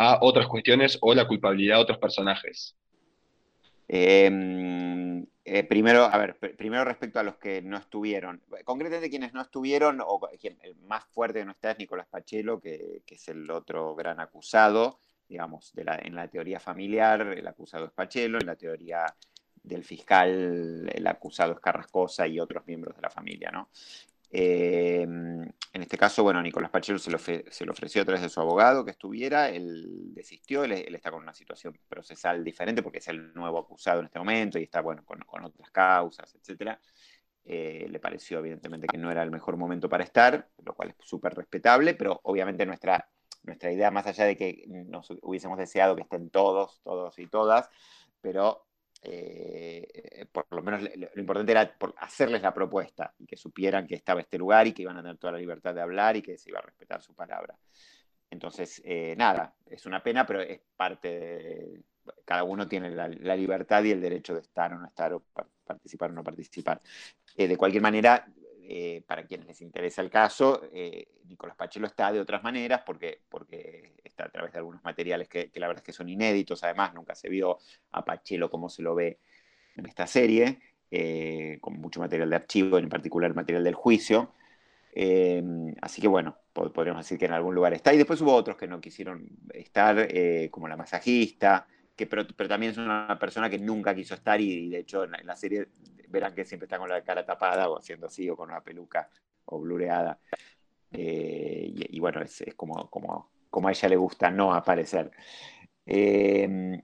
a 0.00 0.18
otras 0.20 0.46
cuestiones 0.46 0.96
o 1.00 1.12
la 1.12 1.26
culpabilidad 1.26 1.76
de 1.76 1.82
otros 1.82 1.98
personajes? 1.98 2.76
Em, 3.88 5.26
eh, 5.44 5.64
primero, 5.64 6.04
a 6.04 6.16
ver, 6.18 6.38
primero 6.56 6.84
respecto 6.84 7.18
a 7.18 7.24
los 7.24 7.36
que 7.36 7.62
no 7.62 7.76
estuvieron. 7.76 8.40
Concretamente 8.64 9.10
quienes 9.10 9.32
no 9.32 9.42
estuvieron, 9.42 10.00
o 10.00 10.20
el 10.30 10.76
más 10.76 11.04
fuerte 11.06 11.40
que 11.40 11.44
no 11.46 11.50
está 11.50 11.72
es 11.72 11.78
Nicolás 11.78 12.06
Pachelo, 12.08 12.60
que, 12.60 13.02
es 13.08 13.28
el 13.28 13.50
otro 13.50 13.96
gran 13.96 14.20
acusado, 14.20 15.00
digamos, 15.28 15.72
en 15.76 16.14
la 16.14 16.28
teoría 16.28 16.60
familiar, 16.60 17.22
el 17.22 17.46
acusado 17.48 17.86
es 17.86 17.92
Pachelo, 17.92 18.38
en 18.38 18.46
la 18.46 18.56
teoría 18.56 19.04
del 19.64 19.82
fiscal, 19.82 20.88
el 20.94 21.06
acusado 21.08 21.54
es 21.54 21.60
Carrascosa 21.60 22.26
y 22.28 22.38
otros 22.38 22.64
miembros 22.66 22.94
de 22.94 23.02
la 23.02 23.10
familia, 23.10 23.50
¿no? 23.50 23.68
Eh, 24.30 25.02
en 25.78 25.82
este 25.82 25.96
caso, 25.96 26.22
bueno, 26.22 26.42
Nicolás 26.42 26.70
Pachelo 26.70 26.98
se 26.98 27.10
lo, 27.10 27.16
ofreció 27.72 28.02
a 28.02 28.04
través 28.04 28.22
de 28.22 28.28
su 28.28 28.40
abogado 28.40 28.84
que 28.84 28.90
estuviera, 28.90 29.48
él 29.48 30.12
desistió, 30.14 30.64
él, 30.64 30.72
está 30.72 31.10
con 31.10 31.22
una 31.22 31.34
situación 31.34 31.78
procesal 31.88 32.42
diferente 32.44 32.82
porque 32.82 32.98
es 32.98 33.08
el 33.08 33.32
nuevo 33.34 33.58
acusado 33.58 34.00
en 34.00 34.06
este 34.06 34.18
momento 34.18 34.58
y 34.58 34.64
está, 34.64 34.80
bueno, 34.80 35.04
con, 35.04 35.44
otras 35.44 35.70
causas, 35.70 36.34
etc. 36.34 36.78
Eh, 37.44 37.86
le 37.88 38.00
pareció 38.00 38.40
evidentemente 38.40 38.86
que 38.86 38.98
no 38.98 39.10
era 39.10 39.22
el 39.22 39.30
mejor 39.30 39.56
momento 39.56 39.88
para 39.88 40.04
estar, 40.04 40.48
lo 40.64 40.74
cual 40.74 40.90
es 40.90 40.96
súper 41.06 41.34
respetable, 41.34 41.94
pero 41.94 42.20
obviamente 42.24 42.66
nuestra, 42.66 43.08
nuestra 43.44 43.72
idea, 43.72 43.90
más 43.90 44.06
allá 44.06 44.24
de 44.24 44.36
que 44.36 44.64
nos 44.68 45.10
hubiésemos 45.22 45.58
deseado 45.58 45.96
que 45.96 46.02
estén 46.02 46.28
todos, 46.30 46.80
todos 46.82 47.18
y 47.18 47.26
todas, 47.26 47.70
pero 48.20 48.67
eh, 49.02 50.26
por 50.32 50.46
lo 50.50 50.62
menos 50.62 50.82
lo 50.82 51.20
importante 51.20 51.52
era 51.52 51.76
hacerles 51.98 52.42
la 52.42 52.52
propuesta 52.52 53.14
y 53.18 53.26
que 53.26 53.36
supieran 53.36 53.86
que 53.86 53.94
estaba 53.94 54.20
este 54.20 54.38
lugar 54.38 54.66
y 54.66 54.72
que 54.72 54.82
iban 54.82 54.96
a 54.96 55.02
tener 55.02 55.18
toda 55.18 55.34
la 55.34 55.38
libertad 55.38 55.74
de 55.74 55.80
hablar 55.80 56.16
y 56.16 56.22
que 56.22 56.36
se 56.36 56.50
iba 56.50 56.58
a 56.58 56.62
respetar 56.62 57.02
su 57.02 57.14
palabra. 57.14 57.56
Entonces, 58.30 58.82
eh, 58.84 59.14
nada, 59.16 59.54
es 59.66 59.86
una 59.86 60.02
pena, 60.02 60.26
pero 60.26 60.40
es 60.40 60.60
parte 60.76 61.08
de... 61.08 61.82
Cada 62.24 62.42
uno 62.42 62.66
tiene 62.66 62.90
la, 62.90 63.08
libertad 63.08 63.84
y 63.84 63.90
el 63.90 64.00
derecho 64.00 64.34
de 64.34 64.40
estar 64.40 64.72
o 64.72 64.78
no 64.78 64.86
estar, 64.86 65.12
o 65.12 65.22
participar 65.64 66.10
o 66.10 66.14
no 66.14 66.24
participar. 66.24 66.80
Eh, 67.36 67.46
de 67.46 67.56
cualquier 67.56 67.82
manera, 67.82 68.26
eh, 68.70 69.02
para 69.06 69.24
quienes 69.24 69.46
les 69.46 69.62
interesa 69.62 70.02
el 70.02 70.10
caso, 70.10 70.60
eh, 70.74 71.08
Nicolás 71.24 71.56
Pachelo 71.56 71.86
está 71.86 72.12
de 72.12 72.20
otras 72.20 72.42
maneras 72.42 72.82
porque, 72.84 73.22
porque 73.30 73.94
está 74.04 74.26
a 74.26 74.28
través 74.28 74.52
de 74.52 74.58
algunos 74.58 74.84
materiales 74.84 75.26
que, 75.26 75.50
la 75.54 75.68
verdad 75.68 75.80
es 75.80 75.86
que 75.86 75.94
son 75.94 76.10
inéditos, 76.10 76.62
además 76.62 76.92
nunca 76.92 77.14
se 77.14 77.30
vio 77.30 77.56
a 77.92 78.04
Pachelo 78.04 78.50
como 78.50 78.68
se 78.68 78.82
lo 78.82 78.94
ve 78.94 79.20
en 79.74 79.86
esta 79.86 80.06
serie, 80.06 80.58
eh, 80.90 81.56
con 81.62 81.80
mucho 81.80 81.98
material 82.00 82.28
de 82.28 82.36
archivo, 82.36 82.76
en 82.76 82.90
particular 82.90 83.34
material 83.34 83.64
del 83.64 83.74
juicio. 83.74 84.34
así 85.80 86.02
que 86.02 86.08
bueno, 86.08 86.36
podríamos 86.52 87.06
decir 87.06 87.18
que 87.18 87.24
en 87.24 87.32
algún 87.32 87.54
lugar 87.54 87.72
está. 87.72 87.94
Y 87.94 87.96
después 87.96 88.20
hubo 88.20 88.34
otros 88.34 88.58
que 88.58 88.66
no 88.66 88.82
quisieron 88.82 89.30
estar, 89.54 90.08
como 90.50 90.68
la 90.68 90.76
masajista, 90.76 91.66
que, 91.98 92.06
pero, 92.06 92.24
también 92.48 92.72
es 92.72 92.78
una 92.78 93.18
persona 93.18 93.50
que 93.50 93.58
nunca 93.58 93.92
quiso 93.92 94.14
estar 94.14 94.40
y, 94.40 94.70
de 94.70 94.78
hecho 94.78 95.02
en 95.02 95.10
la, 95.24 95.36
serie 95.36 95.66
verán 96.08 96.32
que 96.32 96.44
siempre 96.44 96.66
está 96.66 96.78
con 96.78 96.88
la 96.88 97.02
cara 97.02 97.26
tapada 97.26 97.68
o 97.68 97.76
haciendo 97.76 98.06
así 98.06 98.30
o 98.30 98.36
con 98.36 98.50
una 98.50 98.62
peluca 98.62 99.10
o 99.46 99.60
blureada. 99.60 100.18
Eh, 100.92 101.72
y, 101.74 101.98
bueno, 101.98 102.22
es, 102.22 102.44
como, 102.56 102.88
como, 102.88 103.30
como, 103.50 103.68
a 103.68 103.72
ella 103.72 103.88
le 103.88 103.96
gusta 103.96 104.30
no 104.30 104.54
aparecer. 104.54 105.10
Eh, 105.84 106.80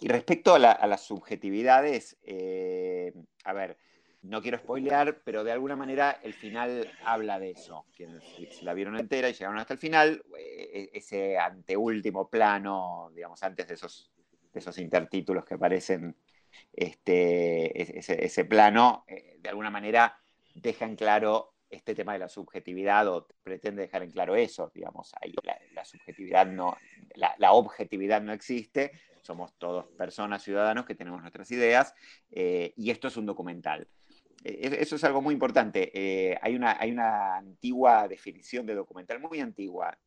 y 0.00 0.08
respecto 0.08 0.56
a, 0.56 0.58
las 0.58 1.06
subjetividades, 1.06 2.18
eh, 2.24 3.14
a 3.44 3.52
ver, 3.52 3.78
no 4.22 4.42
quiero 4.42 4.58
spoilear, 4.58 5.20
pero 5.24 5.44
de 5.44 5.52
alguna 5.52 5.76
manera 5.76 6.18
el 6.24 6.34
final 6.34 6.90
habla 7.04 7.38
de 7.38 7.52
eso. 7.52 7.86
Quienes 7.96 8.60
la 8.64 8.74
vieron 8.74 8.98
entera 8.98 9.30
y 9.30 9.34
llegaron 9.34 9.58
hasta 9.58 9.74
el 9.74 9.78
final, 9.78 10.24
ese 10.92 11.38
anteúltimo 11.38 12.28
plano, 12.28 13.12
digamos, 13.14 13.40
antes 13.44 13.68
de 13.68 13.74
esos 13.74 14.10
esos 14.56 14.78
intertítulos 14.78 15.44
que 15.44 15.54
aparecen, 15.54 16.16
este, 16.72 18.24
ese, 18.24 18.44
plano, 18.44 19.04
eh, 19.08 19.36
de 19.40 19.48
alguna 19.48 19.70
manera 19.70 20.18
deja 20.54 20.84
en 20.84 20.96
claro 20.96 21.54
este 21.68 21.94
tema 21.94 22.12
de 22.12 22.20
la 22.20 22.28
subjetividad 22.28 23.08
o 23.08 23.26
pretende 23.42 23.82
dejar 23.82 24.02
en 24.02 24.10
claro 24.10 24.36
eso, 24.36 24.70
digamos, 24.72 25.12
ahí 25.20 25.34
la, 25.74 25.84
subjetividad 25.84 26.46
no, 26.46 26.76
la, 27.16 27.52
objetividad 27.52 28.22
no 28.22 28.32
existe, 28.32 28.92
somos 29.22 29.52
todos 29.58 29.86
personas, 29.98 30.42
ciudadanos 30.42 30.86
que 30.86 30.94
tenemos 30.94 31.20
nuestras 31.20 31.50
ideas 31.50 31.92
eh, 32.30 32.72
y 32.76 32.90
esto 32.90 33.08
es 33.08 33.16
un 33.16 33.26
documental. 33.26 33.88
Eh, 34.44 34.78
eso 34.80 34.96
es 34.96 35.04
algo 35.04 35.20
muy 35.20 35.34
importante. 35.34 36.38
hay, 36.40 36.54
una, 36.54 36.76
hay 36.78 36.92
una 36.92 37.36
antigua 37.36 38.06
definición 38.06 38.64
de 38.64 38.76
documental, 38.76 39.18
muy 39.18 39.40
antigua, 39.40 39.98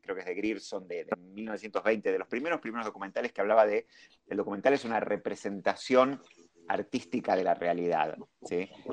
creo 0.00 0.14
que 0.14 0.20
es 0.20 0.26
de 0.26 0.34
Grierson, 0.34 0.86
de, 0.86 1.06
1920, 1.18 2.12
de 2.12 2.18
los 2.18 2.28
primeros 2.28 2.60
primeros 2.60 2.86
documentales 2.86 3.32
que 3.32 3.40
hablaba 3.40 3.66
de, 3.66 3.86
el 4.28 4.36
documental 4.36 4.72
es 4.72 4.84
una 4.84 5.00
representación 5.00 6.20
artística 6.68 7.36
de 7.36 7.44
la 7.44 7.54
realidad. 7.54 8.16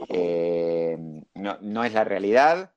Eh, 0.10 0.98
no, 1.36 1.84
es 1.84 1.94
la 1.94 2.04
realidad, 2.04 2.74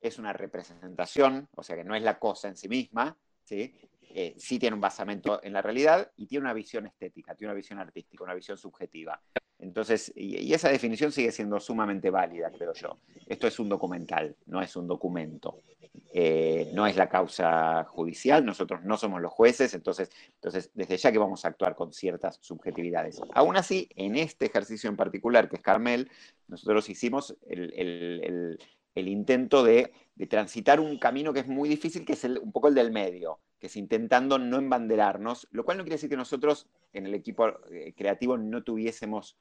es 0.00 0.18
una 0.18 0.32
representación, 0.32 1.48
o 1.56 1.62
sea 1.62 1.76
que 1.76 1.84
no 1.84 1.94
es 1.94 2.02
la 2.02 2.18
cosa 2.18 2.48
en 2.48 2.56
sí 2.56 2.68
misma, 2.68 3.16
¿sí? 3.44 3.74
Eh, 4.14 4.34
sí 4.38 4.58
tiene 4.58 4.74
un 4.74 4.80
basamento 4.80 5.42
en 5.42 5.52
la 5.52 5.60
realidad 5.60 6.10
y 6.16 6.26
tiene 6.26 6.44
una 6.44 6.54
visión 6.54 6.86
estética, 6.86 7.34
tiene 7.34 7.50
una 7.52 7.56
visión 7.56 7.78
artística, 7.78 8.24
una 8.24 8.34
visión 8.34 8.56
subjetiva. 8.56 9.20
Entonces, 9.58 10.12
y, 10.14 10.52
esa 10.52 10.68
definición 10.68 11.12
sigue 11.12 11.32
siendo 11.32 11.58
sumamente 11.60 12.10
válida, 12.10 12.50
creo 12.50 12.72
yo. 12.72 13.00
Esto 13.26 13.46
es 13.46 13.58
un 13.58 13.68
documental, 13.68 14.36
no 14.46 14.62
es 14.62 14.76
un 14.76 14.86
documento. 14.86 15.62
Eh, 16.10 16.70
no 16.72 16.86
es 16.86 16.96
la 16.96 17.08
causa 17.08 17.84
judicial, 17.84 18.44
nosotros 18.44 18.82
no 18.82 18.96
somos 18.96 19.20
los 19.20 19.32
jueces, 19.32 19.74
entonces, 19.74 20.10
entonces 20.34 20.70
desde 20.72 20.96
ya 20.96 21.12
que 21.12 21.18
vamos 21.18 21.44
a 21.44 21.48
actuar 21.48 21.74
con 21.74 21.92
ciertas 21.92 22.38
subjetividades. 22.40 23.20
Aún 23.34 23.56
así, 23.56 23.88
en 23.94 24.16
este 24.16 24.46
ejercicio 24.46 24.88
en 24.88 24.96
particular, 24.96 25.48
que 25.48 25.56
es 25.56 25.62
Carmel, 25.62 26.10
nosotros 26.46 26.88
hicimos 26.88 27.36
el, 27.46 28.58
intento 28.94 29.62
de, 29.62 29.92
transitar 30.28 30.80
un 30.80 30.98
camino 30.98 31.32
que 31.32 31.40
es 31.40 31.46
muy 31.46 31.68
difícil, 31.68 32.06
que 32.06 32.14
es 32.14 32.24
un 32.24 32.52
poco 32.52 32.68
el 32.68 32.74
del 32.74 32.90
medio 32.90 33.38
que 33.58 33.66
es 33.66 33.76
intentando 33.76 34.38
no 34.38 34.56
embanderarnos, 34.56 35.48
lo 35.50 35.64
cual 35.64 35.78
no 35.78 35.82
quiere 35.82 35.96
decir 35.96 36.08
que 36.08 36.16
nosotros 36.16 36.68
en 36.92 37.06
el 37.06 37.14
equipo 37.14 37.48
eh, 37.70 37.92
creativo 37.96 38.36
no 38.38 38.62
tuviésemos 38.62 39.36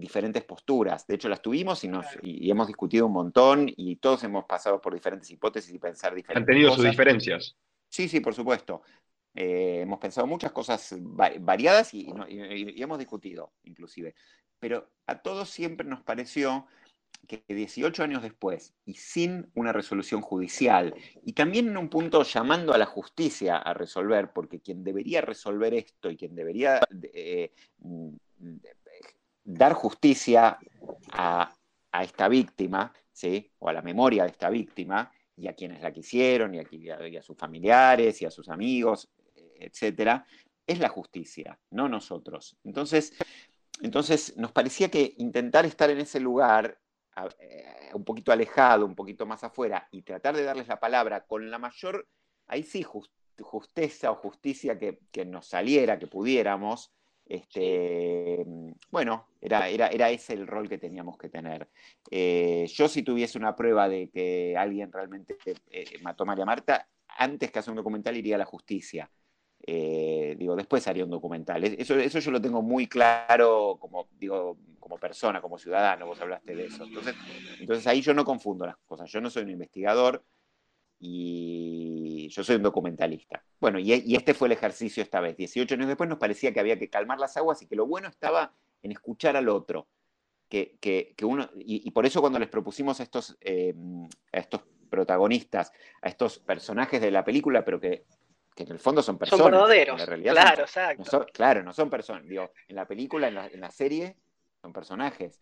diferentes 0.00 0.42
posturas. 0.44 1.06
De 1.06 1.14
hecho, 1.14 1.28
las 1.28 1.42
tuvimos 1.42 1.84
y, 1.84 1.88
nos, 1.88 2.06
y, 2.22 2.50
hemos 2.50 2.66
discutido 2.66 3.06
un 3.06 3.12
montón 3.12 3.70
y 3.76 3.96
todos 3.96 4.24
hemos 4.24 4.44
pasado 4.46 4.80
por 4.80 4.94
diferentes 4.94 5.30
hipótesis 5.30 5.72
y 5.72 5.78
pensar 5.78 6.14
diferentes 6.14 6.42
¿Han 6.42 6.46
tenido 6.46 6.72
sus 6.72 6.84
diferencias? 6.84 7.56
Sí, 7.88 8.08
sí, 8.08 8.20
por 8.20 8.34
supuesto. 8.34 8.82
Eh, 9.34 9.80
hemos 9.82 9.98
pensado 10.00 10.26
muchas 10.26 10.52
cosas 10.52 10.96
variadas 10.98 11.94
y, 11.94 12.12
hemos 12.28 12.98
discutido, 12.98 13.52
inclusive. 13.64 14.14
Pero 14.58 14.90
a 15.06 15.22
todos 15.22 15.48
siempre 15.50 15.86
nos 15.86 16.02
pareció 16.02 16.66
que 17.26 17.44
18 17.48 18.02
años 18.02 18.22
después 18.22 18.74
y 18.84 18.94
sin 18.94 19.50
una 19.54 19.72
resolución 19.72 20.20
judicial, 20.20 20.94
y 21.22 21.32
también 21.32 21.68
en 21.68 21.76
un 21.76 21.88
punto 21.88 22.22
llamando 22.22 22.72
a 22.72 22.78
la 22.78 22.86
justicia 22.86 23.56
a 23.56 23.74
resolver, 23.74 24.32
porque 24.32 24.60
quien 24.60 24.82
debería 24.82 25.20
resolver 25.20 25.74
esto 25.74 26.10
y 26.10 26.16
quien 26.16 26.34
debería 26.34 26.80
eh, 27.12 27.52
dar 29.54 29.72
justicia 29.72 30.58
a, 31.12 31.54
esta 32.02 32.28
víctima, 32.28 32.92
¿sí? 33.12 33.50
o 33.58 33.68
a 33.68 33.72
la 33.72 33.82
memoria 33.82 34.24
de 34.24 34.30
esta 34.30 34.48
víctima, 34.48 35.10
y 35.36 35.48
a 35.48 35.54
quienes 35.54 35.82
la 35.82 35.92
quisieron, 35.92 36.54
y 36.54 37.16
a, 37.16 37.22
sus 37.22 37.36
familiares, 37.36 38.20
y 38.22 38.26
a 38.26 38.30
sus 38.30 38.48
amigos, 38.48 39.10
etcétera, 39.56 40.24
es 40.66 40.78
la 40.78 40.88
justicia, 40.88 41.58
no 41.70 41.88
nosotros. 41.88 42.56
Entonces, 42.62 43.12
entonces 43.80 44.36
nos 44.36 44.52
parecía 44.52 44.88
que 44.90 45.14
intentar 45.18 45.64
estar 45.66 45.90
en 45.90 45.98
ese 45.98 46.20
lugar, 46.20 46.78
eh, 47.38 47.90
un 47.94 48.04
poquito 48.04 48.30
alejado, 48.30 48.86
un 48.86 48.94
poquito 48.94 49.26
más 49.26 49.42
afuera, 49.42 49.88
y 49.90 50.02
tratar 50.02 50.36
de 50.36 50.44
darles 50.44 50.68
la 50.68 50.78
palabra 50.78 51.22
con 51.26 51.50
la 51.50 51.58
mayor, 51.58 52.06
ahí 52.46 52.62
sí, 52.62 52.84
justeza 53.40 54.10
o 54.10 54.16
justicia 54.16 54.78
que 54.78 55.24
nos 55.24 55.46
saliera, 55.46 55.98
que 55.98 56.06
pudiéramos, 56.06 56.92
este, 57.30 58.44
bueno, 58.90 59.28
era, 59.40 59.68
ese 60.10 60.32
el 60.32 60.48
rol 60.48 60.68
que 60.68 60.78
teníamos 60.78 61.16
que 61.16 61.28
tener. 61.28 61.68
Eh, 62.10 62.66
yo 62.74 62.88
si 62.88 63.04
tuviese 63.04 63.38
una 63.38 63.54
prueba 63.54 63.88
de 63.88 64.10
que 64.10 64.56
alguien 64.56 64.90
realmente 64.90 65.36
eh, 65.70 65.84
mató 66.02 66.24
a 66.24 66.26
María 66.26 66.44
Marta, 66.44 66.88
antes 67.06 67.52
que 67.52 67.60
hacer 67.60 67.70
un 67.70 67.76
documental 67.76 68.16
iría 68.16 68.34
a 68.34 68.38
la 68.38 68.44
justicia. 68.44 69.08
Eh, 69.64 70.34
digo, 70.38 70.56
después 70.56 70.88
haría 70.88 71.04
un 71.04 71.10
documental. 71.10 71.62
Eso, 71.62 71.96
eso 71.96 72.18
yo 72.18 72.32
lo 72.32 72.40
tengo 72.40 72.62
muy 72.62 72.88
claro 72.88 73.76
como, 73.80 74.08
digo, 74.18 74.58
como 74.80 74.98
persona, 74.98 75.40
como 75.40 75.56
ciudadano, 75.56 76.06
vos 76.06 76.20
hablaste 76.20 76.56
de 76.56 76.66
eso. 76.66 76.82
Entonces, 76.82 77.14
entonces 77.60 77.86
ahí 77.86 78.02
yo 78.02 78.12
no 78.12 78.24
confundo 78.24 78.66
las 78.66 78.76
cosas. 78.78 79.08
Yo 79.08 79.20
no 79.20 79.30
soy 79.30 79.44
un 79.44 79.50
investigador, 79.50 80.24
y 81.00 82.28
yo 82.28 82.44
soy 82.44 82.56
un 82.56 82.62
documentalista. 82.62 83.42
Bueno, 83.58 83.78
y, 83.78 84.14
este 84.14 84.34
fue 84.34 84.48
el 84.48 84.52
ejercicio 84.52 85.02
esta 85.02 85.20
vez. 85.20 85.36
18 85.36 85.74
años 85.74 85.88
después 85.88 86.08
nos 86.10 86.18
parecía 86.18 86.52
que 86.52 86.60
había 86.60 86.78
que 86.78 86.90
calmar 86.90 87.18
las 87.18 87.36
aguas 87.38 87.62
y 87.62 87.66
que 87.66 87.74
lo 87.74 87.86
bueno 87.86 88.08
estaba 88.08 88.52
en 88.82 88.92
escuchar 88.92 89.36
al 89.36 89.48
otro. 89.48 89.88
Que, 90.48 91.14
uno, 91.22 91.48
y, 91.56 91.90
por 91.92 92.04
eso 92.04 92.20
cuando 92.20 92.38
les 92.38 92.48
propusimos 92.48 93.00
a 93.00 93.02
estos, 93.04 93.38
eh, 93.40 93.74
a 94.32 94.38
estos 94.38 94.62
protagonistas, 94.90 95.72
a 96.02 96.08
estos 96.08 96.38
personajes 96.40 97.00
de 97.00 97.10
la 97.10 97.24
película, 97.24 97.64
pero 97.64 97.80
que, 97.80 98.04
en 98.56 98.70
el 98.72 98.78
fondo 98.78 99.02
son 99.02 99.16
personas. 99.16 99.44
Son 99.44 99.52
verdaderos. 99.52 100.04
claro, 100.04 100.62
exacto. 100.62 101.26
claro, 101.32 101.62
no 101.62 101.72
son 101.72 101.88
personas. 101.88 102.26
Digo, 102.26 102.52
en 102.68 102.76
la 102.76 102.86
película, 102.86 103.28
en 103.28 103.34
la, 103.36 103.46
en 103.46 103.60
la 103.60 103.70
serie, 103.70 104.16
son 104.60 104.74
personajes 104.74 105.40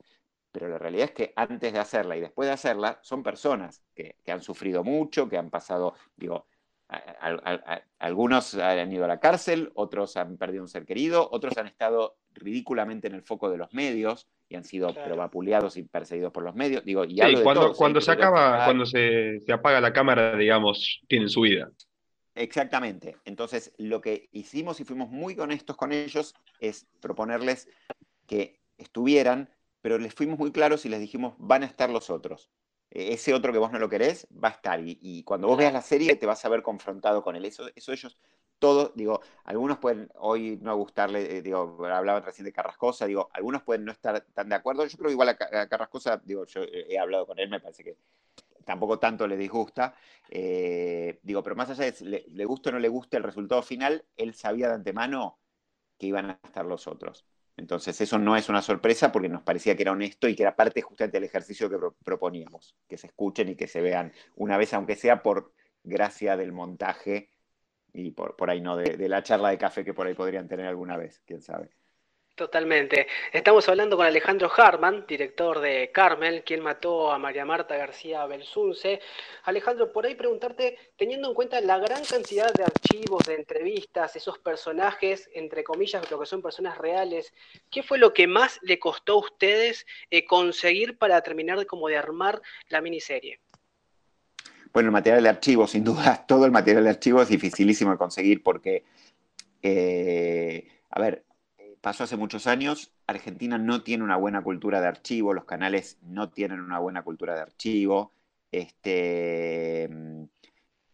pero 0.52 0.68
la 0.68 0.78
realidad 0.78 1.06
es 1.06 1.12
que 1.12 1.32
antes 1.36 1.72
de 1.72 1.78
hacerla 1.78 2.16
y 2.16 2.20
después 2.20 2.48
de 2.48 2.54
hacerla 2.54 2.98
son 3.02 3.22
personas 3.22 3.82
que, 3.94 4.16
han 4.26 4.42
sufrido 4.42 4.84
mucho, 4.84 5.28
que 5.28 5.36
han 5.36 5.50
pasado, 5.50 5.94
digo, 6.16 6.46
algunos 7.98 8.54
han 8.54 8.92
ido 8.92 9.04
a 9.04 9.08
la 9.08 9.20
cárcel, 9.20 9.70
otros 9.74 10.16
han 10.16 10.36
perdido 10.38 10.62
un 10.62 10.68
ser 10.68 10.86
querido, 10.86 11.28
otros 11.30 11.56
han 11.58 11.66
estado 11.66 12.16
ridículamente 12.32 13.08
en 13.08 13.14
el 13.14 13.22
foco 13.22 13.50
de 13.50 13.58
los 13.58 13.72
medios 13.74 14.26
y 14.48 14.56
han 14.56 14.64
sido 14.64 14.94
vapuleados 14.94 15.76
y 15.76 15.82
perseguidos 15.82 16.32
por 16.32 16.44
los 16.44 16.54
medios. 16.54 16.84
Digo, 16.84 17.04
y 17.04 17.18
cuando, 17.42 17.74
cuando 17.74 18.00
se 18.00 18.12
acaba, 18.12 18.64
cuando 18.64 18.86
se, 18.86 19.40
se 19.40 19.52
apaga 19.52 19.80
la 19.80 19.92
cámara, 19.92 20.36
digamos, 20.36 21.00
tienen 21.08 21.28
su 21.28 21.42
vida. 21.42 21.70
Exactamente. 22.34 23.16
Entonces, 23.24 23.74
lo 23.78 24.00
que 24.00 24.28
hicimos 24.32 24.80
y 24.80 24.84
fuimos 24.84 25.10
muy 25.10 25.38
honestos 25.38 25.76
con 25.76 25.92
ellos 25.92 26.34
es 26.60 26.86
proponerles 27.00 27.68
que 28.26 28.60
estuvieran 28.78 29.50
pero 29.80 29.98
les 29.98 30.14
fuimos 30.14 30.38
muy 30.38 30.52
claros 30.52 30.84
y 30.86 30.88
les 30.88 31.00
dijimos, 31.00 31.34
van 31.38 31.62
a 31.62 31.66
estar 31.66 31.90
los 31.90 32.10
otros. 32.10 32.50
E, 32.90 33.12
ese 33.14 33.34
otro 33.34 33.52
que 33.52 33.58
vos 33.58 33.72
no 33.72 33.78
lo 33.78 33.88
querés 33.88 34.26
va 34.32 34.48
a 34.48 34.52
estar. 34.52 34.80
Y, 34.84 35.22
cuando 35.24 35.48
vos 35.48 35.58
veas 35.58 35.72
la 35.72 35.82
serie 35.82 36.16
te 36.16 36.26
vas 36.26 36.44
a 36.44 36.48
ver 36.48 36.62
confrontado 36.62 37.22
con 37.22 37.36
él. 37.36 37.44
Eso, 37.44 37.68
eso 37.74 37.92
ellos, 37.92 38.18
todos, 38.58 38.92
digo, 38.94 39.20
algunos 39.44 39.78
pueden 39.78 40.10
hoy 40.16 40.58
no 40.62 40.76
gustarle, 40.76 41.38
eh, 41.38 41.42
digo, 41.42 41.84
hablaban 41.86 42.24
recién 42.24 42.44
de 42.44 42.52
Carrascosa, 42.52 43.06
digo, 43.06 43.28
algunos 43.32 43.62
pueden 43.62 43.84
no 43.84 43.92
estar 43.92 44.20
tan 44.34 44.48
de 44.48 44.56
acuerdo. 44.56 44.86
Yo 44.86 44.96
creo 44.98 45.08
que 45.08 45.12
igual 45.12 45.28
a, 45.30 45.36
Carrascosa, 45.68 46.20
digo, 46.24 46.44
yo 46.46 46.62
he 46.64 46.98
hablado 46.98 47.26
con 47.26 47.38
él, 47.38 47.48
me 47.50 47.60
parece 47.60 47.84
que 47.84 47.96
tampoco 48.64 48.98
tanto 48.98 49.26
le 49.26 49.36
disgusta. 49.36 49.94
Eh, 50.28 51.20
digo, 51.22 51.42
pero 51.42 51.56
más 51.56 51.70
allá 51.70 51.90
de 51.90 52.04
le, 52.04 52.24
le 52.28 52.44
guste 52.44 52.68
o 52.70 52.72
no 52.72 52.78
le 52.78 52.88
guste 52.88 53.16
el 53.16 53.22
resultado 53.22 53.62
final, 53.62 54.04
él 54.16 54.34
sabía 54.34 54.68
de 54.68 54.74
antemano 54.74 55.38
que 55.98 56.06
iban 56.06 56.30
a 56.30 56.40
estar 56.44 56.66
los 56.66 56.86
otros. 56.86 57.24
Entonces, 57.58 58.00
eso 58.00 58.18
no 58.18 58.36
es 58.36 58.48
una 58.48 58.62
sorpresa 58.62 59.10
porque 59.10 59.28
nos 59.28 59.42
parecía 59.42 59.76
que 59.76 59.82
era 59.82 59.92
honesto 59.92 60.28
y 60.28 60.36
que 60.36 60.44
era 60.44 60.54
parte 60.54 60.80
justamente 60.80 61.18
del 61.18 61.24
ejercicio 61.24 61.68
que 61.68 61.76
proponíamos, 62.04 62.76
que 62.88 62.96
se 62.96 63.08
escuchen 63.08 63.48
y 63.48 63.56
que 63.56 63.66
se 63.66 63.80
vean 63.80 64.12
una 64.36 64.56
vez, 64.56 64.72
aunque 64.74 64.94
sea 64.94 65.22
por 65.22 65.52
gracia 65.82 66.36
del 66.36 66.52
montaje 66.52 67.30
y 67.92 68.12
por, 68.12 68.36
por 68.36 68.48
ahí 68.48 68.60
no, 68.60 68.76
de 68.76 69.08
la 69.08 69.24
charla 69.24 69.50
de 69.50 69.58
café 69.58 69.84
que 69.84 69.92
por 69.92 70.06
ahí 70.06 70.14
podrían 70.14 70.46
tener 70.46 70.66
alguna 70.66 70.96
vez, 70.96 71.20
quién 71.26 71.42
sabe. 71.42 71.70
Totalmente. 72.38 73.08
Estamos 73.32 73.68
hablando 73.68 73.96
con 73.96 74.06
Alejandro 74.06 74.48
Harman, 74.56 75.04
director 75.08 75.58
de 75.58 75.90
Carmel, 75.92 76.44
quien 76.44 76.60
mató 76.60 77.10
a 77.10 77.18
María 77.18 77.44
Marta 77.44 77.76
García 77.76 78.24
Belsunce. 78.26 79.00
Alejandro, 79.42 79.90
por 79.90 80.06
ahí 80.06 80.14
preguntarte, 80.14 80.78
teniendo 80.96 81.26
en 81.26 81.34
cuenta 81.34 81.60
la 81.60 81.78
gran 81.78 82.04
cantidad 82.04 82.54
de 82.54 82.62
archivos, 82.62 83.26
de 83.26 83.34
entrevistas, 83.34 84.14
esos 84.14 84.38
personajes, 84.38 85.28
entre 85.34 85.64
comillas, 85.64 86.08
lo 86.12 86.20
que 86.20 86.26
son 86.26 86.40
personas 86.40 86.78
reales, 86.78 87.32
¿qué 87.72 87.82
fue 87.82 87.98
lo 87.98 88.14
que 88.14 88.28
más 88.28 88.60
le 88.62 88.78
costó 88.78 89.14
a 89.14 89.18
ustedes 89.18 89.84
eh, 90.08 90.24
conseguir 90.24 90.96
para 90.96 91.20
terminar 91.22 91.58
de, 91.58 91.66
como 91.66 91.88
de 91.88 91.96
armar 91.96 92.40
la 92.68 92.80
miniserie? 92.80 93.40
Bueno, 94.72 94.90
el 94.90 94.92
material 94.92 95.24
de 95.24 95.28
archivo, 95.28 95.66
sin 95.66 95.82
duda, 95.82 96.24
todo 96.28 96.44
el 96.44 96.52
material 96.52 96.84
de 96.84 96.90
archivo 96.90 97.20
es 97.20 97.30
dificilísimo 97.30 97.90
de 97.90 97.98
conseguir 97.98 98.44
porque, 98.44 98.84
eh, 99.60 100.68
a 100.90 101.00
ver, 101.00 101.24
pasó 101.80 102.04
hace 102.04 102.16
muchos 102.16 102.46
años. 102.46 102.92
Argentina 103.06 103.58
no 103.58 103.82
tiene 103.82 104.04
una 104.04 104.16
buena 104.16 104.42
cultura 104.42 104.80
de 104.80 104.88
archivo, 104.88 105.34
los 105.34 105.44
canales 105.44 105.98
no 106.02 106.30
tienen 106.30 106.60
una 106.60 106.78
buena 106.78 107.02
cultura 107.02 107.34
de 107.34 107.42
archivo. 107.42 108.12
Este, 108.50 109.88
mm, 109.90 110.24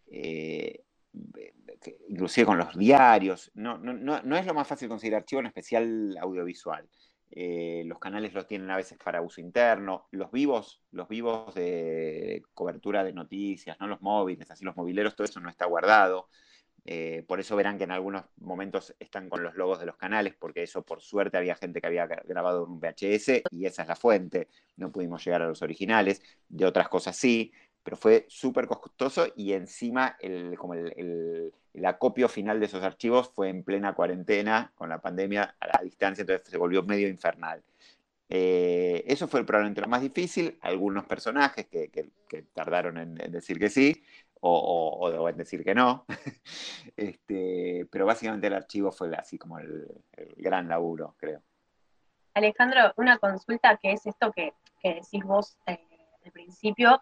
eh, 0.09 0.85
inclusive 2.09 2.47
con 2.47 2.59
los 2.59 2.76
diarios. 2.76 3.50
No, 3.55 3.79
no, 3.79 4.37
es 4.37 4.47
lo 4.47 4.55
más 4.55 4.67
fácil 4.67 4.88
conseguir 4.88 5.14
archivo, 5.14 5.41
en 5.41 5.47
especial 5.47 6.17
audiovisual. 6.21 6.88
Eh, 7.31 7.83
los 7.87 7.99
canales 7.99 8.33
los 8.33 8.47
tienen 8.47 8.71
a 8.71 8.76
veces 8.76 8.99
para 9.03 9.21
uso 9.21 9.41
interno. 9.41 10.07
Los 10.11 10.31
vivos, 10.31 10.83
los 10.93 11.09
vivos 11.09 11.55
de 11.55 12.43
cobertura 12.55 13.03
de 13.05 13.12
noticias, 13.12 13.79
no 13.81 13.87
los 13.87 14.00
móviles, 14.03 14.50
así 14.50 14.64
los 14.64 14.76
mobileros, 14.76 15.17
todo 15.17 15.25
eso 15.25 15.41
no 15.41 15.50
está 15.50 15.67
guardado. 15.67 16.29
Eh, 16.87 17.25
por 17.26 17.41
eso 17.41 17.57
verán 17.57 17.79
que 17.79 17.85
en 17.85 17.93
algunos 17.93 18.25
momentos 18.37 18.95
están 19.00 19.31
con 19.31 19.43
los 19.43 19.55
logos 19.55 19.81
de 19.81 19.87
los 19.87 19.97
canales, 19.97 20.35
porque 20.38 20.62
eso 20.62 20.83
por 20.83 21.00
suerte 21.00 21.38
había 21.38 21.55
gente 21.55 21.81
que 21.81 21.87
había 21.87 22.07
grabado 22.07 22.67
un 22.67 22.79
VHS 22.79 23.43
y 23.50 23.64
esa 23.67 23.83
es 23.83 23.88
la 23.88 23.97
fuente. 23.97 24.49
No 24.76 24.93
pudimos 24.93 25.25
llegar 25.25 25.43
a 25.43 25.49
los 25.49 25.62
originales, 25.62 26.23
de 26.49 26.67
otras 26.67 26.88
cosas 26.88 27.17
sí, 27.17 27.53
pero 27.83 27.97
fue 27.97 28.26
súper 28.29 28.67
costoso 28.67 29.26
y 29.37 29.53
encima 29.53 30.17
el, 30.21 30.57
como 30.59 30.75
el, 30.75 31.53
acopio 31.85 32.29
final 32.29 32.61
de 32.61 32.67
esos 32.67 32.83
archivos 32.83 33.31
fue 33.35 33.49
en 33.50 33.62
plena 33.62 33.95
cuarentena 33.95 34.73
con 34.75 34.88
la 34.88 35.00
pandemia 35.00 35.57
a 35.61 35.67
la 35.67 35.81
distancia, 35.83 36.23
entonces 36.23 36.49
se 36.49 36.57
volvió 36.59 36.83
medio 36.83 37.09
infernal. 37.09 37.62
Eh, 38.29 39.05
eso 39.07 39.29
fue 39.29 39.45
probablemente 39.45 39.83
lo 39.83 39.88
más 39.88 40.00
difícil. 40.00 40.59
Algunos 40.62 41.05
personajes 41.05 41.67
que, 41.67 41.91
tardaron 42.53 42.97
en, 42.99 43.14
decir 43.31 43.59
que 43.59 43.69
sí 43.71 44.03
o, 44.47 45.29
en 45.29 45.37
decir 45.37 45.65
que 45.65 45.75
no. 45.75 46.05
este, 46.97 47.87
pero 47.91 48.07
básicamente 48.07 48.47
el 48.47 48.55
archivo 48.55 48.93
fue 48.93 49.15
así 49.17 49.39
como 49.39 49.59
el, 49.59 49.87
gran 50.37 50.69
laburo, 50.69 51.15
creo. 51.19 51.43
Alejandro, 52.35 52.93
una 52.97 53.19
consulta 53.19 53.77
que 53.77 53.93
es 53.93 54.07
esto 54.07 54.33
que, 54.33 54.53
decís 54.83 55.25
vos 55.25 55.57
eh, 55.67 55.81
al 56.25 56.33
principio, 56.33 57.01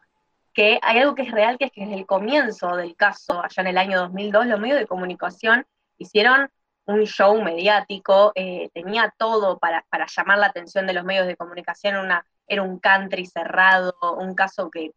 que 0.52 0.78
hay 0.82 0.98
algo 0.98 1.14
que 1.14 1.22
es 1.22 1.32
real, 1.32 1.58
que 1.58 1.64
es 1.64 1.72
que 1.72 1.82
desde 1.82 1.94
el 1.94 2.06
comienzo 2.06 2.76
del 2.76 2.94
caso, 2.94 3.42
allá 3.42 3.62
en 3.62 3.66
el 3.66 3.78
año 3.78 3.98
2002, 4.00 4.46
los 4.46 4.60
medios 4.60 4.78
de 4.78 4.86
comunicación 4.86 5.66
hicieron 5.98 6.50
un 6.84 7.04
show 7.04 7.40
mediático, 7.42 8.32
eh, 8.34 8.70
tenía 8.74 9.12
todo 9.16 9.58
para, 9.58 9.84
llamar 10.06 10.38
la 10.38 10.46
atención 10.46 10.86
de 10.86 10.92
los 10.92 11.04
medios 11.04 11.26
de 11.26 11.36
comunicación, 11.36 11.96
una, 11.96 12.26
era 12.46 12.62
un 12.62 12.78
country 12.78 13.26
cerrado, 13.26 13.94
un 14.18 14.34
caso 14.34 14.70
que 14.70 14.92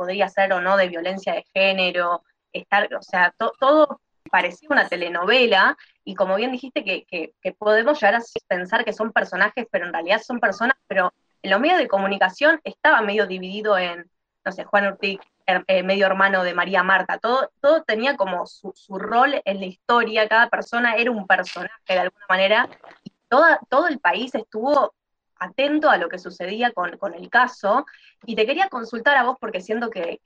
podría 0.00 0.30
ser 0.30 0.50
o 0.54 0.62
no 0.62 0.78
de 0.78 0.88
violencia 0.88 1.34
de 1.34 1.44
género, 1.52 2.24
estar, 2.54 2.88
o 2.94 3.02
sea, 3.02 3.34
todo 3.36 4.00
parecía 4.30 4.66
una 4.70 4.88
telenovela, 4.88 5.76
y 6.04 6.14
como 6.14 6.36
bien 6.36 6.52
dijiste 6.52 6.82
que, 6.84 7.04
que, 7.04 7.52
podemos 7.52 8.00
llegar 8.00 8.14
a 8.14 8.22
pensar 8.48 8.82
que 8.82 8.94
son 8.94 9.12
personajes, 9.12 9.66
pero 9.70 9.84
en 9.84 9.92
realidad 9.92 10.22
son 10.22 10.40
personas, 10.40 10.74
pero 10.86 11.12
en 11.42 11.50
los 11.50 11.60
medios 11.60 11.76
de 11.76 11.86
comunicación 11.86 12.62
estaba 12.64 13.02
medio 13.02 13.26
dividido 13.26 13.76
en, 13.76 14.10
no 14.42 14.52
sé, 14.52 14.64
Juan 14.64 14.86
Urtic, 14.86 15.20
eh, 15.46 15.82
medio 15.82 16.06
hermano 16.06 16.44
de 16.44 16.54
María 16.54 16.82
Marta, 16.82 17.18
todo, 17.18 17.50
todo 17.60 17.82
tenía 17.82 18.16
como 18.16 18.46
su, 18.46 18.72
rol 18.88 19.42
en 19.44 19.60
la 19.60 19.66
historia, 19.66 20.26
cada 20.28 20.48
persona 20.48 20.94
era 20.94 21.10
un 21.10 21.26
personaje 21.26 21.92
de 21.92 21.98
alguna 21.98 22.24
manera, 22.26 22.70
y 23.04 23.12
todo 23.28 23.86
el 23.86 24.00
país 24.00 24.34
estuvo 24.34 24.94
atento 25.40 25.90
a 25.90 25.96
lo 25.96 26.08
que 26.08 26.18
sucedía 26.18 26.72
con, 26.72 27.14
el 27.14 27.30
caso, 27.30 27.86
y 28.24 28.36
te 28.36 28.46
quería 28.46 28.68
consultar 28.68 29.16
a 29.16 29.24
vos 29.24 29.36
porque 29.40 29.60
siento 29.60 29.90
que, 29.90 30.20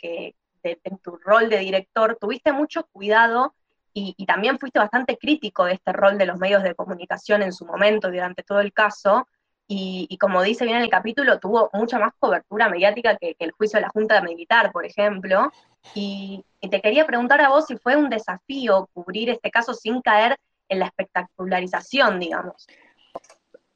en 0.63 0.99
tu 0.99 1.17
rol 1.17 1.49
de 1.49 1.59
director 1.59 2.17
tuviste 2.21 2.53
mucho 2.53 2.87
cuidado 2.87 3.55
y, 3.93 4.15
y, 4.17 4.27
también 4.27 4.59
fuiste 4.59 4.79
bastante 4.79 5.19
crítico 5.19 5.67
de 5.67 5.75
este 5.75 5.93
rol 5.93 6.19
de 6.19 6.27
los 6.27 6.39
medios 6.39 6.63
de 6.63 6.75
comunicación 6.75 7.43
en 7.43 7.53
su 7.53 7.65
momento 7.67 8.11
durante 8.11 8.43
todo 8.43 8.61
el 8.61 8.73
caso, 8.73 9.29
y, 9.67 10.19
como 10.19 10.43
dice 10.43 10.65
bien 10.65 10.77
en 10.77 10.83
el 10.83 10.91
capítulo, 10.91 11.39
tuvo 11.39 11.71
mucha 11.73 11.99
más 11.99 12.13
cobertura 12.19 12.69
mediática 12.69 13.17
que, 13.17 13.35
el 13.39 13.53
juicio 13.53 13.79
de 13.79 13.83
la 13.83 13.89
Junta 13.89 14.21
Militar, 14.21 14.73
por 14.73 14.85
ejemplo. 14.85 15.51
Y, 15.95 16.45
te 16.71 16.81
quería 16.81 17.07
preguntar 17.07 17.41
a 17.41 17.49
vos 17.49 17.67
si 17.67 17.77
fue 17.77 17.97
un 17.97 18.11
desafío 18.11 18.89
cubrir 18.93 19.31
este 19.31 19.51
caso 19.51 19.75
sin 19.75 20.01
caer 20.03 20.39
en 20.69 20.81
la 20.81 20.87
espectacularización, 20.87 22.21
digamos. 22.21 22.67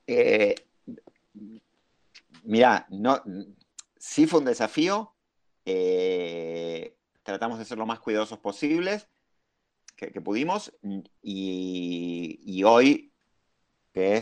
Eh, 0.06 0.54
mira, 2.48 2.86
no, 2.90 3.22
sí 3.96 4.26
fue 4.26 4.40
un 4.40 4.46
desafío. 4.46 5.14
Eh, 5.64 6.96
tratamos 7.22 7.58
de 7.58 7.64
ser 7.66 7.78
lo 7.78 7.86
más 7.86 8.00
cuidadosos 8.00 8.38
posibles 8.38 9.08
que, 9.94 10.20
pudimos 10.20 10.72
y, 11.20 12.62
hoy 12.64 13.12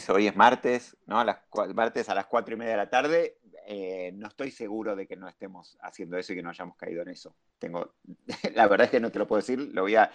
hoy 0.09 0.27
es 0.27 0.37
martes, 0.37 0.97
¿no? 1.05 1.21
A 1.21 1.25
las, 1.25 1.39
martes 1.75 2.09
a 2.09 2.15
las 2.15 2.27
cuatro 2.27 2.55
y 2.55 2.59
media 2.59 2.73
de 2.73 2.77
la 2.79 2.89
tarde, 2.89 3.39
eh, 3.67 4.11
no 4.15 4.29
estoy 4.29 4.51
seguro 4.51 4.97
de 4.97 5.07
que 5.07 5.17
no 5.17 5.29
estemos 5.29 5.77
haciendo 5.83 6.17
eso 6.17 6.33
y 6.33 6.37
que 6.37 6.43
no 6.43 6.49
hayamos 6.49 6.77
caído 6.77 7.03
en 7.03 7.09
eso. 7.09 7.37
Tengo, 7.59 7.95
la 8.55 8.69
verdad 8.69 8.87
es 8.87 8.91
que 8.91 9.01
no 9.01 9.13
te 9.13 9.19
lo 9.19 9.27
puedo 9.27 9.41
decir, 9.41 9.59
lo 9.59 9.83
voy 9.83 9.97
a, 9.97 10.11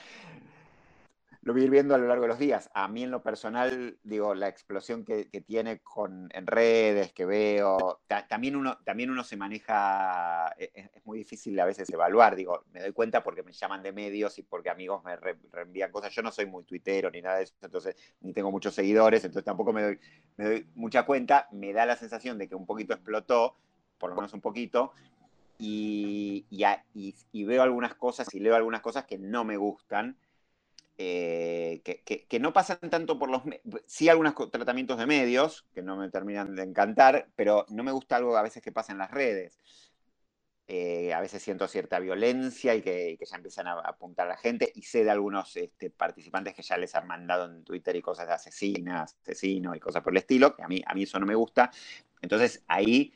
lo 1.43 1.53
voy 1.53 1.63
a 1.63 1.65
ir 1.65 1.71
viendo 1.71 1.95
a 1.95 1.97
lo 1.97 2.07
largo 2.07 2.23
de 2.23 2.27
los 2.27 2.39
días. 2.39 2.69
A 2.73 2.87
mí 2.87 3.01
en 3.03 3.09
lo 3.09 3.23
personal, 3.23 3.97
digo, 4.03 4.35
la 4.35 4.47
explosión 4.47 5.03
que, 5.03 5.25
tiene 5.41 5.79
con, 5.79 6.29
en 6.33 6.45
redes, 6.45 7.13
que 7.13 7.25
veo, 7.25 8.01
también, 8.29 8.55
uno, 8.55 8.77
también 8.83 9.09
uno 9.09 9.23
se 9.23 9.37
maneja, 9.37 10.53
e, 10.57 10.71
e, 10.73 10.91
es, 10.93 11.05
muy 11.05 11.17
difícil 11.17 11.59
a 11.59 11.65
veces 11.65 11.89
evaluar, 11.89 12.35
digo, 12.35 12.63
me 12.71 12.81
doy 12.81 12.91
cuenta 12.91 13.23
porque 13.23 13.41
me 13.41 13.53
llaman 13.53 13.81
de 13.81 13.91
medios 13.91 14.37
y 14.37 14.43
porque 14.43 14.69
amigos 14.69 15.03
me 15.03 15.15
reenvían 15.15 15.91
cosas. 15.91 16.13
Yo 16.13 16.21
no 16.21 16.31
soy 16.31 16.45
muy 16.45 16.63
tuitero 16.63 17.09
ni 17.09 17.21
nada 17.21 17.37
de 17.37 17.43
eso, 17.45 17.55
entonces 17.63 17.95
ni 18.21 18.33
tengo 18.33 18.51
muchos 18.51 18.75
seguidores, 18.75 19.23
entonces 19.23 19.45
tampoco 19.45 19.73
me 19.73 19.81
doy, 19.81 19.99
me 20.37 20.45
doy 20.45 20.67
mucha 20.75 21.05
cuenta. 21.07 21.47
Me 21.51 21.73
da 21.73 21.87
la 21.87 21.95
sensación 21.95 22.37
de 22.37 22.47
que 22.47 22.55
un 22.55 22.67
poquito 22.67 22.93
explotó, 22.93 23.57
por 23.97 24.11
lo 24.11 24.15
menos 24.15 24.33
un 24.33 24.41
poquito, 24.41 24.93
y, 25.57 26.45
y, 26.49 27.15
y, 27.31 27.43
veo 27.45 27.61
algunas 27.61 27.93
cosas 27.93 28.33
y 28.33 28.39
leo 28.39 28.55
algunas 28.55 28.81
cosas 28.81 29.05
que 29.05 29.19
no 29.19 29.43
me 29.43 29.57
gustan. 29.57 30.17
Eh, 31.03 31.81
que, 31.83 32.39
no 32.39 32.53
pasan 32.53 32.77
tanto 32.91 33.17
por 33.17 33.29
los... 33.29 33.41
Sí 33.87 34.07
algunos 34.07 34.35
tratamientos 34.51 34.99
de 34.99 35.07
medios, 35.07 35.65
que 35.73 35.81
no 35.81 35.97
me 35.97 36.09
terminan 36.11 36.55
de 36.55 36.61
encantar, 36.61 37.27
pero 37.35 37.65
no 37.69 37.83
me 37.83 37.91
gusta 37.91 38.17
algo 38.17 38.37
a 38.37 38.43
veces 38.43 38.61
que 38.61 38.71
pasa 38.71 38.91
en 38.91 38.99
las 38.99 39.09
redes. 39.09 39.57
Eh, 40.67 41.11
a 41.13 41.19
veces 41.19 41.41
siento 41.41 41.67
cierta 41.67 41.99
violencia 41.99 42.75
y 42.75 42.83
que, 42.83 43.17
ya 43.19 43.35
empiezan 43.35 43.67
a, 43.67 43.79
apuntar 43.79 44.27
a 44.27 44.31
la 44.31 44.37
gente 44.37 44.71
y 44.75 44.83
sé 44.83 45.03
de 45.03 45.09
algunos 45.09 45.57
este, 45.57 45.89
participantes 45.89 46.53
que 46.53 46.61
ya 46.61 46.77
les 46.77 46.93
han 46.93 47.07
mandado 47.07 47.45
en 47.45 47.63
Twitter 47.63 47.95
y 47.95 48.01
cosas 48.03 48.27
de 48.27 48.33
asesinas, 48.33 49.17
asesinos 49.23 49.75
y 49.75 49.79
cosas 49.79 50.03
por 50.03 50.13
el 50.13 50.17
estilo, 50.17 50.55
que 50.55 50.61
a 50.61 50.67
mí, 50.67 50.81
a 50.85 50.93
mí 50.93 51.03
eso 51.03 51.19
no 51.19 51.25
me 51.25 51.35
gusta. 51.35 51.71
Entonces 52.21 52.63
ahí 52.67 53.11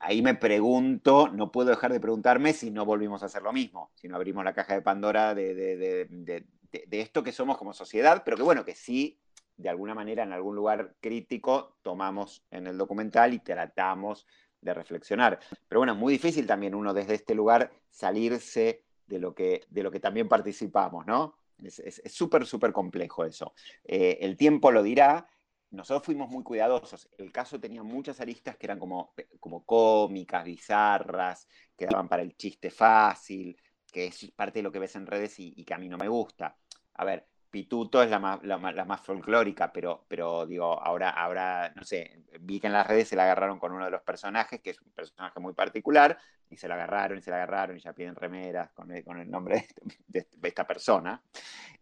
ahí 0.00 0.22
me 0.22 0.34
pregunto, 0.34 1.28
no 1.28 1.52
puedo 1.52 1.70
dejar 1.70 1.92
de 1.92 2.00
preguntarme 2.00 2.54
si 2.54 2.70
no 2.70 2.84
volvimos 2.86 3.22
a 3.22 3.26
hacer 3.26 3.42
lo 3.42 3.52
mismo, 3.52 3.92
si 3.94 4.08
no 4.08 4.16
abrimos 4.16 4.44
la 4.44 4.54
caja 4.54 4.74
de 4.74 4.82
Pandora 4.82 5.34
de, 5.34 5.54
de, 5.54 6.46
esto 6.72 7.22
que 7.22 7.32
somos 7.32 7.58
como 7.58 7.72
sociedad, 7.72 8.22
pero 8.24 8.36
que 8.36 8.42
bueno, 8.42 8.64
que 8.64 8.74
sí, 8.74 9.18
de 9.56 9.68
alguna 9.68 9.94
manera, 9.94 10.22
en 10.22 10.32
algún 10.32 10.56
lugar 10.56 10.94
crítico, 11.00 11.76
tomamos 11.82 12.44
en 12.50 12.66
el 12.66 12.78
documental 12.78 13.34
y 13.34 13.40
tratamos 13.40 14.26
de 14.60 14.74
reflexionar. 14.74 15.38
Pero 15.68 15.80
bueno, 15.80 15.92
es 15.92 15.98
muy 15.98 16.12
difícil 16.12 16.46
también 16.46 16.74
uno 16.74 16.94
desde 16.94 17.14
este 17.14 17.34
lugar 17.34 17.70
salirse 17.90 18.84
de 19.06 19.18
lo 19.18 19.34
que, 19.34 19.64
de 19.68 19.82
lo 19.82 19.90
que 19.90 20.00
también 20.00 20.28
participamos, 20.28 21.06
¿no? 21.06 21.34
Es 21.62 22.00
súper, 22.06 22.46
súper 22.46 22.72
complejo 22.72 23.24
eso. 23.24 23.52
Eh, 23.84 24.18
el 24.22 24.36
tiempo 24.36 24.70
lo 24.70 24.82
dirá. 24.82 25.28
Nosotros 25.72 26.04
fuimos 26.06 26.30
muy 26.30 26.42
cuidadosos. 26.42 27.08
El 27.18 27.30
caso 27.30 27.60
tenía 27.60 27.82
muchas 27.82 28.20
aristas 28.20 28.56
que 28.56 28.66
eran 28.66 28.78
como, 28.78 29.12
como 29.38 29.64
cómicas, 29.64 30.42
bizarras, 30.44 31.46
que 31.76 31.86
daban 31.86 32.08
para 32.08 32.22
el 32.22 32.34
chiste 32.34 32.70
fácil 32.70 33.56
que 33.90 34.06
es 34.06 34.30
parte 34.32 34.60
de 34.60 34.62
lo 34.62 34.72
que 34.72 34.78
ves 34.78 34.96
en 34.96 35.06
redes 35.06 35.38
y, 35.38 35.64
que 35.64 35.74
a 35.74 35.78
mí 35.78 35.88
no 35.88 35.98
me 35.98 36.08
gusta. 36.08 36.56
A 37.00 37.04
ver, 37.04 37.24
Pituto 37.50 38.02
es 38.02 38.10
la 38.10 38.18
más, 38.18 38.42
la, 38.44 38.58
más 38.58 39.00
folclórica, 39.00 39.72
pero, 39.72 40.04
pero 40.06 40.46
digo, 40.46 40.78
ahora, 40.78 41.08
ahora, 41.08 41.72
no 41.74 41.82
sé, 41.82 42.24
vi 42.40 42.60
que 42.60 42.66
en 42.66 42.74
las 42.74 42.86
redes 42.86 43.08
se 43.08 43.16
la 43.16 43.22
agarraron 43.22 43.58
con 43.58 43.72
uno 43.72 43.86
de 43.86 43.90
los 43.90 44.02
personajes, 44.02 44.60
que 44.60 44.68
es 44.68 44.80
un 44.82 44.90
personaje 44.92 45.40
muy 45.40 45.54
particular, 45.54 46.18
y 46.50 46.58
se 46.58 46.68
la 46.68 46.74
agarraron 46.74 47.16
y 47.16 47.22
se 47.22 47.30
la 47.30 47.36
agarraron 47.36 47.78
y 47.78 47.80
ya 47.80 47.94
piden 47.94 48.16
remeras 48.16 48.70
con 48.72 48.92
el, 48.92 49.02
con 49.02 49.18
el 49.18 49.30
nombre 49.30 49.66
de, 50.08 50.26
esta 50.42 50.66
persona. 50.66 51.22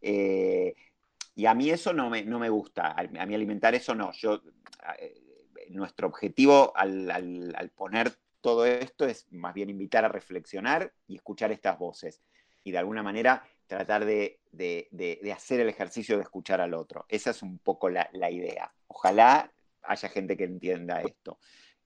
Eh, 0.00 0.72
y 1.34 1.46
a 1.46 1.54
mí 1.54 1.68
eso 1.68 1.92
no 1.92 2.08
me, 2.10 2.22
no 2.22 2.38
me 2.38 2.48
gusta, 2.48 2.92
a, 2.92 3.02
mí 3.02 3.34
alimentar 3.34 3.74
eso 3.74 3.96
no. 3.96 4.12
Yo, 4.12 4.40
eh, 5.00 5.20
nuestro 5.70 6.06
objetivo 6.06 6.72
al, 6.76 7.10
al, 7.10 7.54
al 7.56 7.70
poner 7.70 8.12
todo 8.40 8.66
esto 8.66 9.04
es 9.04 9.26
más 9.32 9.52
bien 9.52 9.68
invitar 9.68 10.04
a 10.04 10.08
reflexionar 10.08 10.92
y 11.08 11.16
escuchar 11.16 11.50
estas 11.50 11.76
voces. 11.76 12.22
Y 12.62 12.70
de 12.70 12.78
alguna 12.78 13.02
manera 13.02 13.42
tratar 13.68 14.04
de, 14.04 14.40
hacer 15.32 15.60
el 15.60 15.68
ejercicio 15.68 16.16
de 16.16 16.22
escuchar 16.24 16.60
al 16.60 16.74
otro. 16.74 17.06
Esa 17.08 17.30
es 17.30 17.42
un 17.42 17.58
poco 17.58 17.88
la, 17.88 18.08
idea. 18.30 18.72
Ojalá 18.88 19.52
haya 19.82 20.08
gente 20.08 20.36
que 20.36 20.44
entienda 20.44 21.02
esto. 21.02 21.38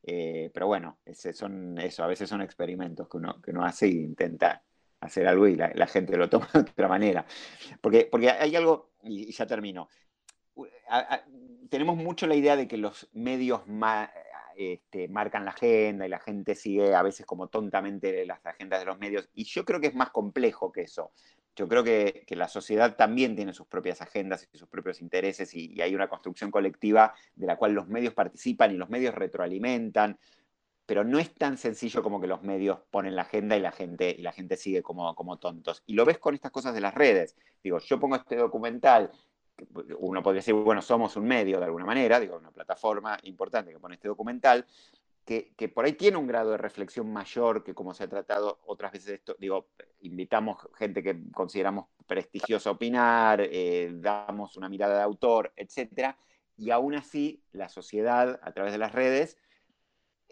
Eh, 0.05 0.51
pero 0.55 0.67
bueno, 0.67 0.99
ese 1.05 1.33
son 1.33 1.79
eso, 1.79 2.03
a 2.03 2.09
veces 2.09 2.29
son 2.29 2.41
experimentos 2.43 3.09
que 3.09 3.19
uno, 3.19 3.41
que 3.41 3.53
uno 3.53 3.65
hace 3.65 3.87
e 3.87 3.91
intenta 3.91 4.63
hacer 5.01 5.29
algo 5.29 5.47
y 5.47 5.55
la, 5.55 5.87
gente 5.87 6.17
lo 6.17 6.29
toma 6.31 6.49
de 6.55 6.61
otra 6.61 6.89
manera. 6.89 7.27
Porque, 7.81 8.09
porque 8.11 8.31
hay 8.31 8.57
algo, 8.57 8.93
y 9.03 9.31
ya 9.31 9.47
termino, 9.47 9.89
tenemos 11.69 11.97
mucho 11.97 12.27
la 12.27 12.35
idea 12.35 12.57
de 12.57 12.69
que 12.69 12.77
los 12.77 13.09
medios 13.13 13.67
más, 13.67 14.11
este, 14.57 15.09
marcan 15.09 15.45
la 15.45 15.53
agenda 15.53 16.07
y 16.07 16.11
la 16.11 16.19
gente 16.19 16.55
sigue 16.55 16.95
a 16.95 17.03
veces 17.03 17.27
como 17.27 17.49
tontamente 17.49 18.25
las 18.27 18.45
agendas 18.45 18.81
de 18.81 18.87
los 18.87 18.99
medios. 18.99 19.29
Y 19.35 19.45
yo 19.45 19.65
creo 19.65 19.81
que 19.81 19.89
es 19.89 19.95
más 19.95 20.11
complejo 20.11 20.71
que 20.71 20.83
eso. 20.83 21.13
Yo 21.55 21.69
creo 21.69 21.85
que, 21.85 22.25
la 22.31 22.49
sociedad 22.49 22.97
también 22.97 23.37
tiene 23.37 23.53
sus 23.53 23.67
propias 23.67 24.01
agendas 24.01 24.49
y 24.53 24.59
sus 24.59 24.69
propios 24.69 25.01
intereses 25.01 25.55
y, 25.55 25.81
hay 25.81 25.95
una 25.95 26.09
construcción 26.09 26.51
colectiva 26.51 27.15
de 27.35 27.47
la 27.47 27.57
cual 27.57 27.73
los 27.73 27.89
medios 27.89 28.15
participan 28.15 28.73
y 28.73 28.77
los 28.77 28.89
medios 28.89 29.15
retroalimentan. 29.15 30.19
Pero 30.87 31.05
no 31.05 31.19
es 31.19 31.33
tan 31.35 31.59
sencillo 31.59 32.03
como 32.03 32.21
que 32.21 32.27
los 32.27 32.43
medios 32.43 32.81
ponen 32.91 33.15
la 33.15 33.23
agenda 33.23 33.57
y 33.57 33.61
la 33.61 33.73
gente, 33.73 34.15
y 34.19 34.23
la 34.23 34.33
gente 34.33 34.57
sigue 34.57 34.83
como, 34.83 35.15
como 35.15 35.39
tontos. 35.39 35.83
Y 35.87 35.95
lo 35.95 36.05
ves 36.05 36.19
con 36.19 36.35
estas 36.35 36.51
cosas 36.51 36.75
de 36.75 36.81
las 36.81 36.95
redes. 36.95 37.37
Digo, 37.63 37.79
yo 37.79 38.01
pongo 38.01 38.17
este 38.17 38.37
documental 38.37 39.13
uno 39.99 40.23
podría 40.23 40.41
decir, 40.41 40.55
bueno, 40.55 40.83
somos 40.83 41.17
un 41.17 41.25
medio 41.25 41.59
de 41.59 41.67
alguna 41.67 41.85
manera, 41.85 42.19
digo, 42.19 42.37
una 42.37 42.51
plataforma 42.51 43.19
importante 43.25 43.73
que 43.73 43.79
pone 43.79 43.95
este 43.95 44.09
documental, 44.09 44.67
que, 45.25 45.69
por 45.73 45.85
ahí 45.85 45.93
tiene 45.93 46.17
un 46.17 46.27
grado 46.27 46.51
de 46.51 46.57
reflexión 46.59 47.13
mayor 47.13 47.63
que 47.63 47.75
como 47.75 47.95
se 47.95 48.05
ha 48.05 48.09
tratado 48.09 48.61
otras 48.67 48.93
veces 48.93 49.15
esto, 49.15 49.37
digo, 49.39 49.69
invitamos 50.01 50.59
gente 50.77 51.03
que 51.03 51.31
consideramos 51.33 51.87
prestigiosa 52.07 52.73
opinar, 52.73 53.41
eh, 53.41 53.91
damos 53.95 54.57
una 54.57 54.69
mirada 54.69 54.97
de 54.97 55.03
autor, 55.03 55.53
etc. 55.57 56.17
Y 56.57 56.71
aún 56.71 56.95
así, 56.95 57.43
la 57.53 57.69
sociedad, 57.69 58.41
a 58.43 58.53
través 58.53 58.73
de 58.73 58.79
las 58.79 58.93
redes, 58.93 59.39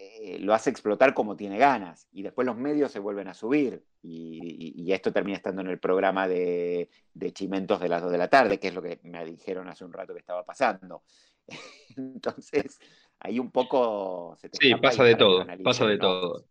eh, 0.02 0.38
lo 0.40 0.54
hace 0.54 0.70
explotar 0.70 1.12
como 1.12 1.36
tiene 1.36 1.58
ganas 1.58 2.08
y 2.10 2.22
después 2.22 2.46
los 2.46 2.56
medios 2.56 2.90
se 2.90 2.98
vuelven 2.98 3.28
a 3.28 3.34
subir 3.34 3.84
y, 4.02 4.90
esto 4.92 5.12
termina 5.12 5.36
estando 5.36 5.60
en 5.60 5.68
el 5.68 5.78
programa 5.78 6.26
de, 6.26 6.88
Chimentos 7.32 7.78
de 7.80 7.88
las 7.88 8.02
2 8.02 8.10
de 8.10 8.18
la 8.18 8.28
tarde, 8.28 8.58
que 8.58 8.68
es 8.68 8.74
lo 8.74 8.82
que 8.82 8.98
me 9.04 9.24
dijeron 9.24 9.68
hace 9.68 9.84
un 9.84 9.92
rato 9.92 10.14
que 10.14 10.20
estaba 10.20 10.42
pasando. 10.44 11.04
Entonces, 11.96 12.80
ahí 13.20 13.38
un 13.38 13.50
poco... 13.50 14.36
sí, 14.52 14.74
pasa 14.76 15.04
de 15.04 15.14
todo, 15.14 15.46
pasa 15.62 15.86
de 15.86 15.98
todo. 15.98 16.44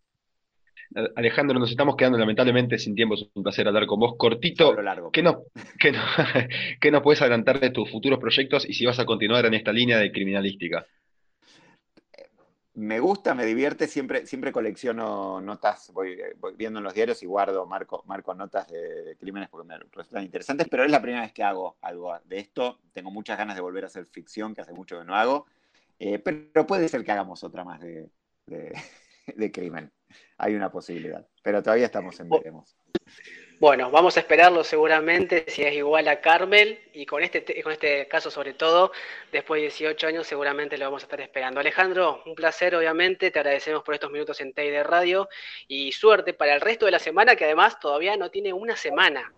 Alejandro, 1.16 1.60
nos 1.60 1.70
estamos 1.70 1.96
quedando 1.96 2.18
lamentablemente 2.18 2.80
sin 2.80 2.96
tiempo, 2.96 3.14
es 3.14 3.28
un 3.36 3.44
placer 3.44 3.68
hablar 3.68 3.86
con 3.86 4.00
vos. 4.00 4.16
Cortito, 4.18 4.74
largo, 4.82 5.12
¿qué, 5.12 5.22
no, 5.22 5.44
qué, 5.80 5.92
no, 5.92 6.00
¿qué 6.82 6.92
nos 6.92 7.04
puedes 7.04 7.22
adelantar 7.22 7.60
de 7.60 7.70
tus 7.70 7.92
futuros 7.92 8.18
proyectos 8.20 8.68
y 8.68 8.74
si 8.74 8.86
vas 8.86 9.00
a 9.00 9.06
continuar 9.06 9.46
en 9.46 9.54
esta 9.54 9.72
línea 9.72 9.98
de 9.98 10.12
criminalística? 10.12 10.88
me 12.80 13.00
gusta, 13.02 13.36
me 13.36 13.46
divierte, 13.46 13.88
siempre, 13.88 14.26
siempre 14.26 14.54
colecciono 14.54 15.42
notas, 15.42 15.92
voy, 15.94 16.18
viendo 16.56 16.80
en 16.80 16.86
los 16.86 16.94
diarios 16.94 17.22
y 17.22 17.26
guardo, 17.26 17.66
marco, 17.66 18.04
marco 18.06 18.34
notas 18.34 18.68
de, 18.70 19.18
crímenes 19.20 19.50
porque 19.50 19.68
me 19.68 19.78
resultan 19.78 20.24
interesantes, 20.24 20.68
pero 20.70 20.86
es 20.86 20.92
la 20.92 21.02
primera 21.02 21.24
vez 21.24 21.34
que 21.34 21.44
hago 21.44 21.78
algo 21.82 22.18
de 22.24 22.40
esto. 22.40 22.80
Tengo 22.94 23.12
muchas 23.12 23.38
ganas 23.38 23.56
de 23.56 23.62
volver 23.62 23.84
a 23.84 23.88
hacer 23.88 24.06
ficción, 24.06 24.56
que 24.56 24.62
hace 24.62 24.72
mucho 24.72 24.98
que 24.98 25.06
no 25.06 25.16
hago, 25.16 25.46
eh, 26.00 26.20
pero 26.20 26.66
puede 26.66 26.88
ser 26.88 27.04
que 27.04 27.12
hagamos 27.12 27.44
otra 27.44 27.64
más 27.64 27.82
de, 27.82 28.10
de, 28.46 29.52
crimen. 29.52 29.92
Hay 30.38 30.56
una 30.56 30.72
posibilidad, 30.72 31.28
pero 31.44 31.62
todavía 31.62 31.86
estamos 31.86 32.20
en 32.20 32.30
veremos. 32.30 32.76
Bueno, 33.60 33.92
vamos 33.92 34.16
a 34.16 34.22
esperarlo 34.22 34.64
seguramente, 34.64 35.44
si 35.50 35.64
es 35.64 35.74
igual 35.74 36.08
a 36.08 36.22
Carmel, 36.22 36.80
y 36.94 37.06
con 37.06 37.22
este, 37.22 37.62
con 37.62 37.74
este 37.74 38.08
caso 38.08 38.32
sobre 38.32 38.54
todo, 38.54 38.94
después 39.34 39.60
de 39.60 39.64
18 39.64 40.08
años 40.08 40.28
seguramente 40.28 40.78
lo 40.78 40.86
vamos 40.86 41.04
a 41.04 41.08
estar 41.08 41.20
esperando. 41.20 41.60
Alejandro, 41.60 42.24
un 42.26 42.36
placer 42.36 42.74
obviamente, 42.74 43.32
te 43.32 43.40
agradecemos 43.40 43.84
por 43.84 43.94
estos 43.96 44.12
minutos 44.12 44.40
en 44.40 44.54
TEI 44.54 44.72
de 44.72 44.84
Radio, 44.84 45.28
y 45.68 45.92
suerte 45.92 46.34
para 46.34 46.56
el 46.56 46.62
resto 46.62 46.86
de 46.86 46.92
la 46.92 47.00
semana, 47.00 47.36
que 47.36 47.44
además 47.44 47.82
todavía 47.82 48.16
no 48.16 48.32
tiene 48.32 48.54
una 48.54 48.78
semana 48.78 49.34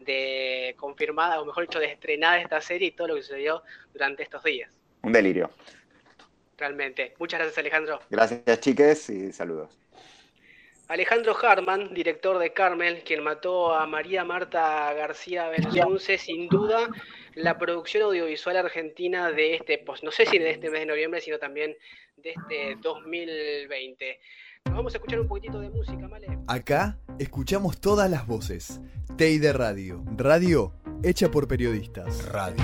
de 0.00 0.74
confirmada, 0.76 1.40
o 1.40 1.44
mejor 1.44 1.62
dicho, 1.68 1.78
de 1.78 1.86
estrenada 1.86 2.40
esta 2.40 2.60
serie 2.60 2.88
y 2.88 2.90
todo 2.90 3.06
lo 3.08 3.14
que 3.14 3.22
sucedió 3.22 3.62
durante 3.92 4.24
estos 4.24 4.42
días. 4.42 4.76
Un 5.02 5.12
delirio. 5.12 5.50
Realmente. 6.62 7.12
Muchas 7.18 7.40
gracias 7.40 7.58
Alejandro. 7.58 7.98
Gracias 8.08 8.60
chiques 8.60 9.10
y 9.10 9.32
saludos. 9.32 9.76
Alejandro 10.86 11.36
Harman, 11.42 11.92
director 11.92 12.38
de 12.38 12.52
Carmel, 12.52 13.02
quien 13.02 13.24
mató 13.24 13.74
a 13.74 13.84
María 13.84 14.24
Marta 14.24 14.92
García 14.94 15.48
Belsunce, 15.48 16.18
sin 16.18 16.48
duda 16.48 16.88
la 17.34 17.58
producción 17.58 18.04
audiovisual 18.04 18.58
argentina 18.58 19.32
de 19.32 19.56
este, 19.56 19.78
pues 19.78 20.04
no 20.04 20.12
sé 20.12 20.24
si 20.24 20.38
de 20.38 20.50
este 20.50 20.70
mes 20.70 20.80
de 20.80 20.86
noviembre, 20.86 21.20
sino 21.20 21.40
también 21.40 21.76
de 22.18 22.30
este 22.30 22.76
2020. 22.80 24.20
Nos 24.66 24.76
vamos 24.76 24.94
a 24.94 24.98
escuchar 24.98 25.18
un 25.18 25.26
poquitito 25.26 25.58
de 25.58 25.68
música, 25.68 26.06
¿vale? 26.06 26.28
Acá 26.46 26.96
escuchamos 27.18 27.80
todas 27.80 28.08
las 28.08 28.24
voces. 28.24 28.80
TEI 29.16 29.38
de 29.38 29.52
Radio. 29.52 30.04
Radio 30.16 30.74
hecha 31.02 31.28
por 31.28 31.48
periodistas. 31.48 32.24
Radio. 32.26 32.62